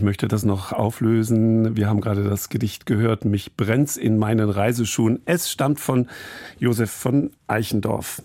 [0.07, 1.75] möchte das noch auflösen.
[1.75, 5.19] Wir haben gerade das Gedicht gehört, Mich brennt's in meinen Reiseschuhen.
[5.25, 6.07] Es stammt von
[6.59, 8.21] Josef von Eichendorff.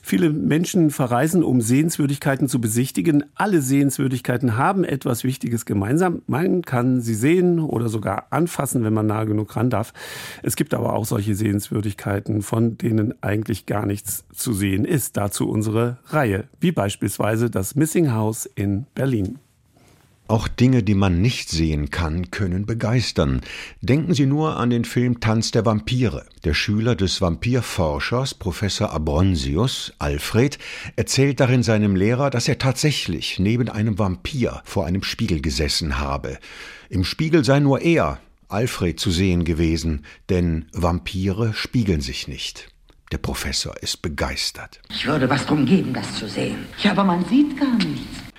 [0.00, 3.24] Viele Menschen verreisen, um Sehenswürdigkeiten zu besichtigen.
[3.34, 6.22] Alle Sehenswürdigkeiten haben etwas Wichtiges gemeinsam.
[6.26, 9.92] Man kann sie sehen oder sogar anfassen, wenn man nahe genug ran darf.
[10.42, 15.18] Es gibt aber auch solche Sehenswürdigkeiten, von denen eigentlich gar nichts zu sehen ist.
[15.18, 19.38] Dazu unsere Reihe, wie beispielsweise das Missing House in Berlin.
[20.30, 23.40] Auch Dinge, die man nicht sehen kann, können begeistern.
[23.80, 26.24] Denken Sie nur an den Film Tanz der Vampire.
[26.44, 30.60] Der Schüler des Vampirforschers, Professor Abronsius, Alfred,
[30.94, 36.38] erzählt darin seinem Lehrer, dass er tatsächlich neben einem Vampir vor einem Spiegel gesessen habe.
[36.90, 42.68] Im Spiegel sei nur er, Alfred, zu sehen gewesen, denn Vampire spiegeln sich nicht.
[43.10, 44.80] Der Professor ist begeistert.
[44.90, 46.66] Ich würde was drum geben, das zu sehen.
[46.84, 48.29] Ja, aber man sieht gar nichts.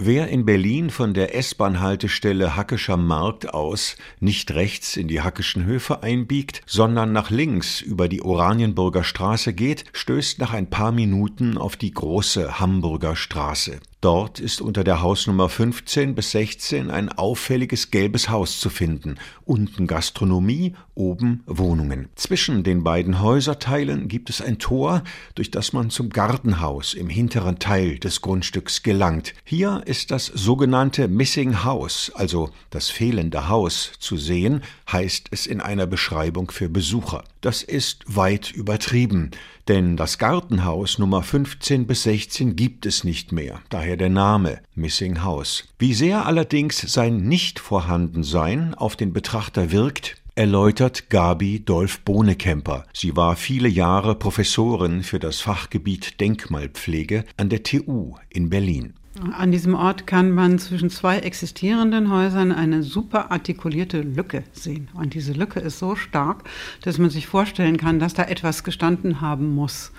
[0.00, 6.04] Wer in Berlin von der S-Bahn-Haltestelle Hackescher Markt aus nicht rechts in die Hackischen Höfe
[6.04, 11.76] einbiegt, sondern nach links über die Oranienburger Straße geht, stößt nach ein paar Minuten auf
[11.76, 13.80] die große Hamburger Straße.
[14.00, 19.16] Dort ist unter der Hausnummer 15 bis 16 ein auffälliges gelbes Haus zu finden.
[19.44, 22.08] Unten Gastronomie, oben Wohnungen.
[22.14, 25.02] Zwischen den beiden Häuserteilen gibt es ein Tor,
[25.34, 29.34] durch das man zum Gartenhaus im hinteren Teil des Grundstücks gelangt.
[29.44, 34.62] Hier ist das sogenannte Missing House, also das fehlende Haus, zu sehen,
[34.92, 37.24] heißt es in einer Beschreibung für Besucher.
[37.40, 39.30] Das ist weit übertrieben,
[39.68, 45.22] denn das Gartenhaus Nummer 15 bis 16 gibt es nicht mehr, daher der Name Missing
[45.22, 45.68] House.
[45.78, 52.86] Wie sehr allerdings sein Nicht-Vorhandensein auf den Betrachter wirkt, erläutert Gabi Dolf Bohnekemper.
[52.92, 58.94] Sie war viele Jahre Professorin für das Fachgebiet Denkmalpflege an der TU in Berlin.
[59.32, 64.88] An diesem Ort kann man zwischen zwei existierenden Häusern eine super artikulierte Lücke sehen.
[64.94, 66.44] Und diese Lücke ist so stark,
[66.82, 69.90] dass man sich vorstellen kann, dass da etwas gestanden haben muss,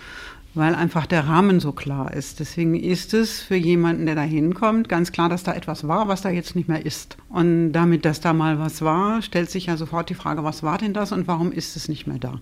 [0.54, 2.40] weil einfach der Rahmen so klar ist.
[2.40, 6.22] Deswegen ist es für jemanden, der da hinkommt, ganz klar, dass da etwas war, was
[6.22, 7.18] da jetzt nicht mehr ist.
[7.30, 10.78] Und damit, dass da mal was war, stellt sich ja sofort die Frage, was war
[10.78, 12.42] denn das und warum ist es nicht mehr da?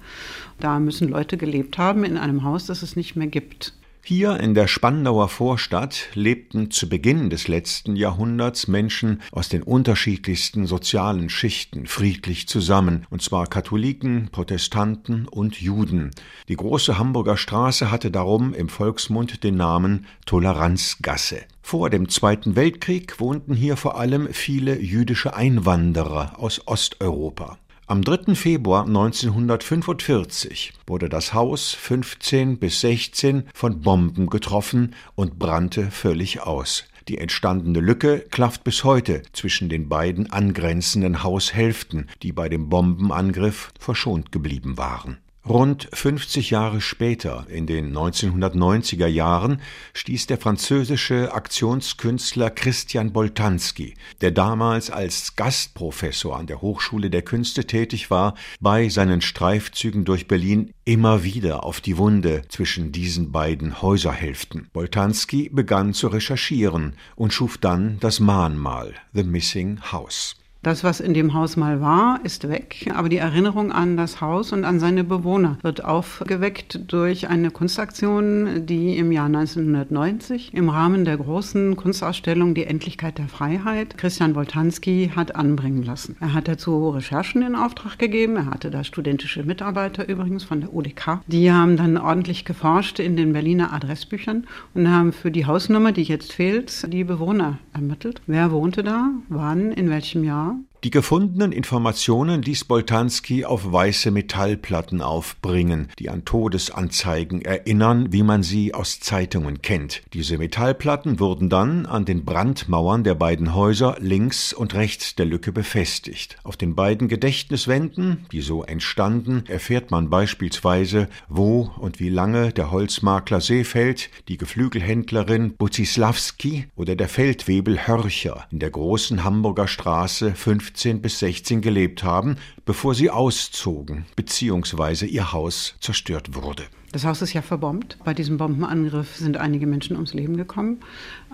[0.60, 3.74] Da müssen Leute gelebt haben in einem Haus, das es nicht mehr gibt.
[4.10, 10.66] Hier in der Spandauer Vorstadt lebten zu Beginn des letzten Jahrhunderts Menschen aus den unterschiedlichsten
[10.66, 16.12] sozialen Schichten friedlich zusammen, und zwar Katholiken, Protestanten und Juden.
[16.48, 21.42] Die große Hamburger Straße hatte darum im Volksmund den Namen Toleranzgasse.
[21.62, 27.58] Vor dem Zweiten Weltkrieg wohnten hier vor allem viele jüdische Einwanderer aus Osteuropa.
[27.90, 28.36] Am 3.
[28.36, 36.84] Februar 1945 wurde das Haus 15 bis 16 von Bomben getroffen und brannte völlig aus.
[37.08, 43.72] Die entstandene Lücke klafft bis heute zwischen den beiden angrenzenden Haushälften, die bei dem Bombenangriff
[43.80, 45.20] verschont geblieben waren.
[45.50, 49.62] Rund 50 Jahre später, in den 1990er Jahren,
[49.94, 57.66] stieß der französische Aktionskünstler Christian Boltanski, der damals als Gastprofessor an der Hochschule der Künste
[57.66, 63.82] tätig war, bei seinen Streifzügen durch Berlin immer wieder auf die Wunde zwischen diesen beiden
[63.82, 64.68] Häuserhälften.
[64.74, 70.36] Boltanski begann zu recherchieren und schuf dann das Mahnmal The Missing House.
[70.64, 74.52] Das, was in dem Haus mal war, ist weg, aber die Erinnerung an das Haus
[74.52, 81.06] und an seine Bewohner wird aufgeweckt durch eine Kunstaktion, die im Jahr 1990 im Rahmen
[81.06, 86.18] der großen Kunstausstellung Die Endlichkeit der Freiheit Christian Woltanski hat anbringen lassen.
[86.20, 90.74] Er hat dazu Recherchen in Auftrag gegeben, er hatte da studentische Mitarbeiter übrigens von der
[90.74, 91.22] UDK.
[91.28, 96.04] Die haben dann ordentlich geforscht in den Berliner Adressbüchern und haben für die Hausnummer, die
[96.04, 98.22] jetzt fehlt, die Bewohner ermittelt.
[98.28, 105.02] Wer wohnte da, wann, in welchem Jahr die gefundenen Informationen ließ Boltanski auf weiße Metallplatten
[105.02, 110.04] aufbringen, die an Todesanzeigen erinnern, wie man sie aus Zeitungen kennt.
[110.14, 115.52] Diese Metallplatten wurden dann an den Brandmauern der beiden Häuser links und rechts der Lücke
[115.52, 116.38] befestigt.
[116.44, 122.70] Auf den beiden Gedächtniswänden, die so entstanden, erfährt man beispielsweise, wo und wie lange der
[122.70, 130.67] Holzmakler Seefeld, die Geflügelhändlerin Buzislawski oder der Feldwebel Hörcher in der großen Hamburger Straße 5
[130.68, 132.36] 15 bis 16 gelebt haben,
[132.66, 135.06] bevor sie auszogen bzw.
[135.06, 136.64] ihr Haus zerstört wurde.
[136.92, 137.98] Das Haus ist ja verbombt.
[138.04, 140.80] Bei diesem Bombenangriff sind einige Menschen ums Leben gekommen.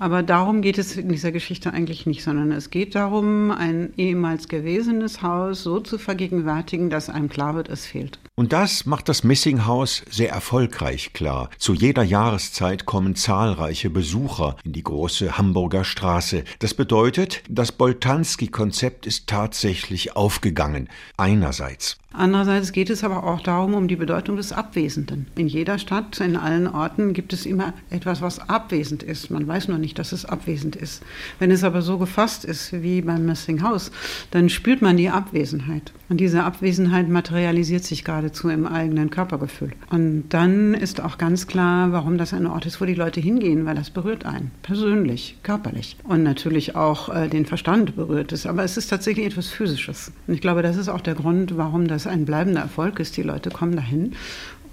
[0.04, 4.50] Aber darum geht es in dieser Geschichte eigentlich nicht, sondern es geht darum, ein ehemals
[4.50, 8.20] gewesenes Haus so zu vergegenwärtigen, dass einem klar wird, es fehlt.
[8.36, 11.50] Und das macht das Missing House sehr erfolgreich klar.
[11.58, 16.44] Zu jeder Jahreszeit kommen zahlreiche Besucher in die große Hamburger Straße.
[16.60, 20.90] Das bedeutet, das Boltanski-Konzept ist tatsächlich aufgegangen.
[21.16, 21.98] Einerseits.
[22.16, 25.26] Andererseits geht es aber auch darum, um die Bedeutung des Abwesenden.
[25.36, 29.32] In jeder Stadt, in allen Orten gibt es immer etwas, was abwesend ist.
[29.32, 31.03] Man weiß nur nicht, dass es abwesend ist.
[31.40, 33.91] Wenn es aber so gefasst ist wie beim Missing House,
[34.32, 35.94] dann spürt man die Abwesenheit.
[36.10, 39.72] Und diese Abwesenheit materialisiert sich geradezu im eigenen Körpergefühl.
[39.90, 43.65] Und dann ist auch ganz klar, warum das ein Ort ist, wo die Leute hingehen,
[43.65, 45.98] weil das berührt einen, persönlich, körperlich.
[46.03, 48.45] Und natürlich auch äh, den Verstand berührt es.
[48.45, 50.11] Aber es ist tatsächlich etwas Physisches.
[50.28, 53.18] Und ich glaube, das ist auch der Grund, warum das ein bleibender Erfolg ist.
[53.18, 54.14] Die Leute kommen dahin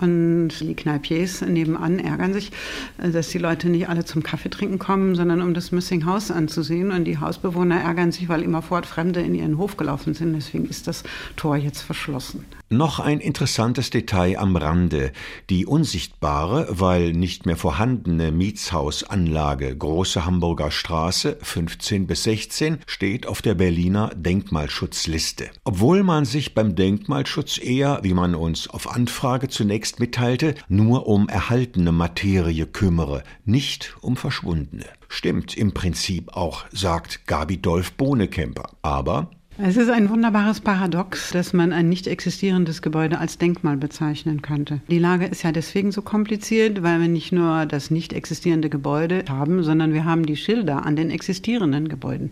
[0.01, 2.53] Und die Kneipiers nebenan ärgern sich,
[2.99, 6.91] dass die Leute nicht alle zum Kaffee trinken kommen, sondern um das Missing House anzusehen.
[6.91, 10.35] Und die Hausbewohner ärgern sich, weil immerfort Fremde in ihren Hof gelaufen sind.
[10.35, 11.03] Deswegen ist das
[11.37, 12.45] Tor jetzt verschlossen.
[12.73, 15.11] Noch ein interessantes Detail am Rande.
[15.51, 23.43] Die unsichtbare, weil nicht mehr vorhandene Mietshausanlage Große Hamburger Straße 15 bis 16 steht auf
[23.43, 25.51] der Berliner Denkmalschutzliste.
[25.65, 31.29] Obwohl man sich beim Denkmalschutz eher, wie man uns auf Anfrage zunächst mitteilte, nur um
[31.29, 34.87] erhaltene Materie kümmere, nicht um verschwundene.
[35.09, 38.71] Stimmt im Prinzip auch, sagt Gabi Dolf Bohnekemper.
[38.83, 44.41] Aber es ist ein wunderbares Paradox, dass man ein nicht existierendes Gebäude als Denkmal bezeichnen
[44.41, 44.81] könnte.
[44.89, 49.25] Die Lage ist ja deswegen so kompliziert, weil wir nicht nur das nicht existierende Gebäude
[49.29, 52.31] haben, sondern wir haben die Schilder an den existierenden Gebäuden,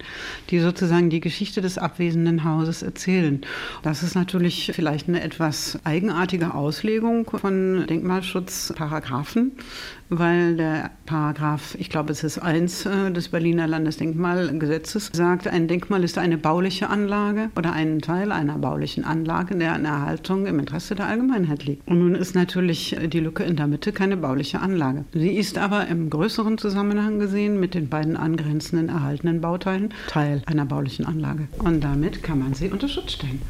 [0.50, 3.42] die sozusagen die Geschichte des abwesenden Hauses erzählen.
[3.82, 9.52] Das ist natürlich vielleicht eine etwas eigenartige Auslegung von Denkmalschutzparagraphen,
[10.10, 16.04] weil der Paragraph, ich glaube, es ist eins äh, des Berliner Landesdenkmalgesetzes, sagt, ein Denkmal
[16.04, 21.06] ist eine bauliche Anlage oder ein Teil einer baulichen Anlage, deren Erhaltung im Interesse der
[21.06, 21.86] Allgemeinheit liegt.
[21.86, 25.04] Und nun ist natürlich die Lücke in der Mitte keine bauliche Anlage.
[25.12, 30.64] Sie ist aber im größeren Zusammenhang gesehen mit den beiden angrenzenden erhaltenen Bauteilen Teil einer
[30.64, 31.48] baulichen Anlage.
[31.58, 33.40] Und damit kann man sie unter Schutz stellen.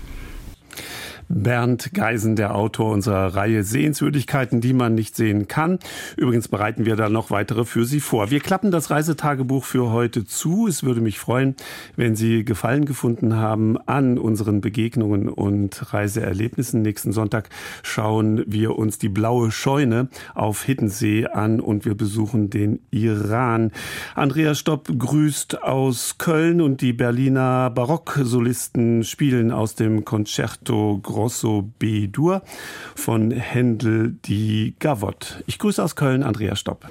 [1.29, 5.79] Bernd Geisen, der Autor unserer Reihe Sehenswürdigkeiten, die man nicht sehen kann.
[6.17, 8.31] Übrigens bereiten wir da noch weitere für Sie vor.
[8.31, 10.67] Wir klappen das Reisetagebuch für heute zu.
[10.67, 11.55] Es würde mich freuen,
[11.97, 16.83] wenn Sie Gefallen gefunden haben an unseren Begegnungen und Reiseerlebnissen.
[16.83, 17.51] Nächsten Sonntag
[17.83, 23.73] schauen wir uns die blaue Scheune auf Hiddensee an und wir besuchen den Iran.
[24.15, 32.43] Andreas Stopp grüßt aus Köln und die Berliner Barocksolisten spielen aus dem Concerto Grosso B-Dur
[32.95, 35.43] von Händel die Gavotte.
[35.47, 36.89] Ich grüße aus Köln Andreas Stopp.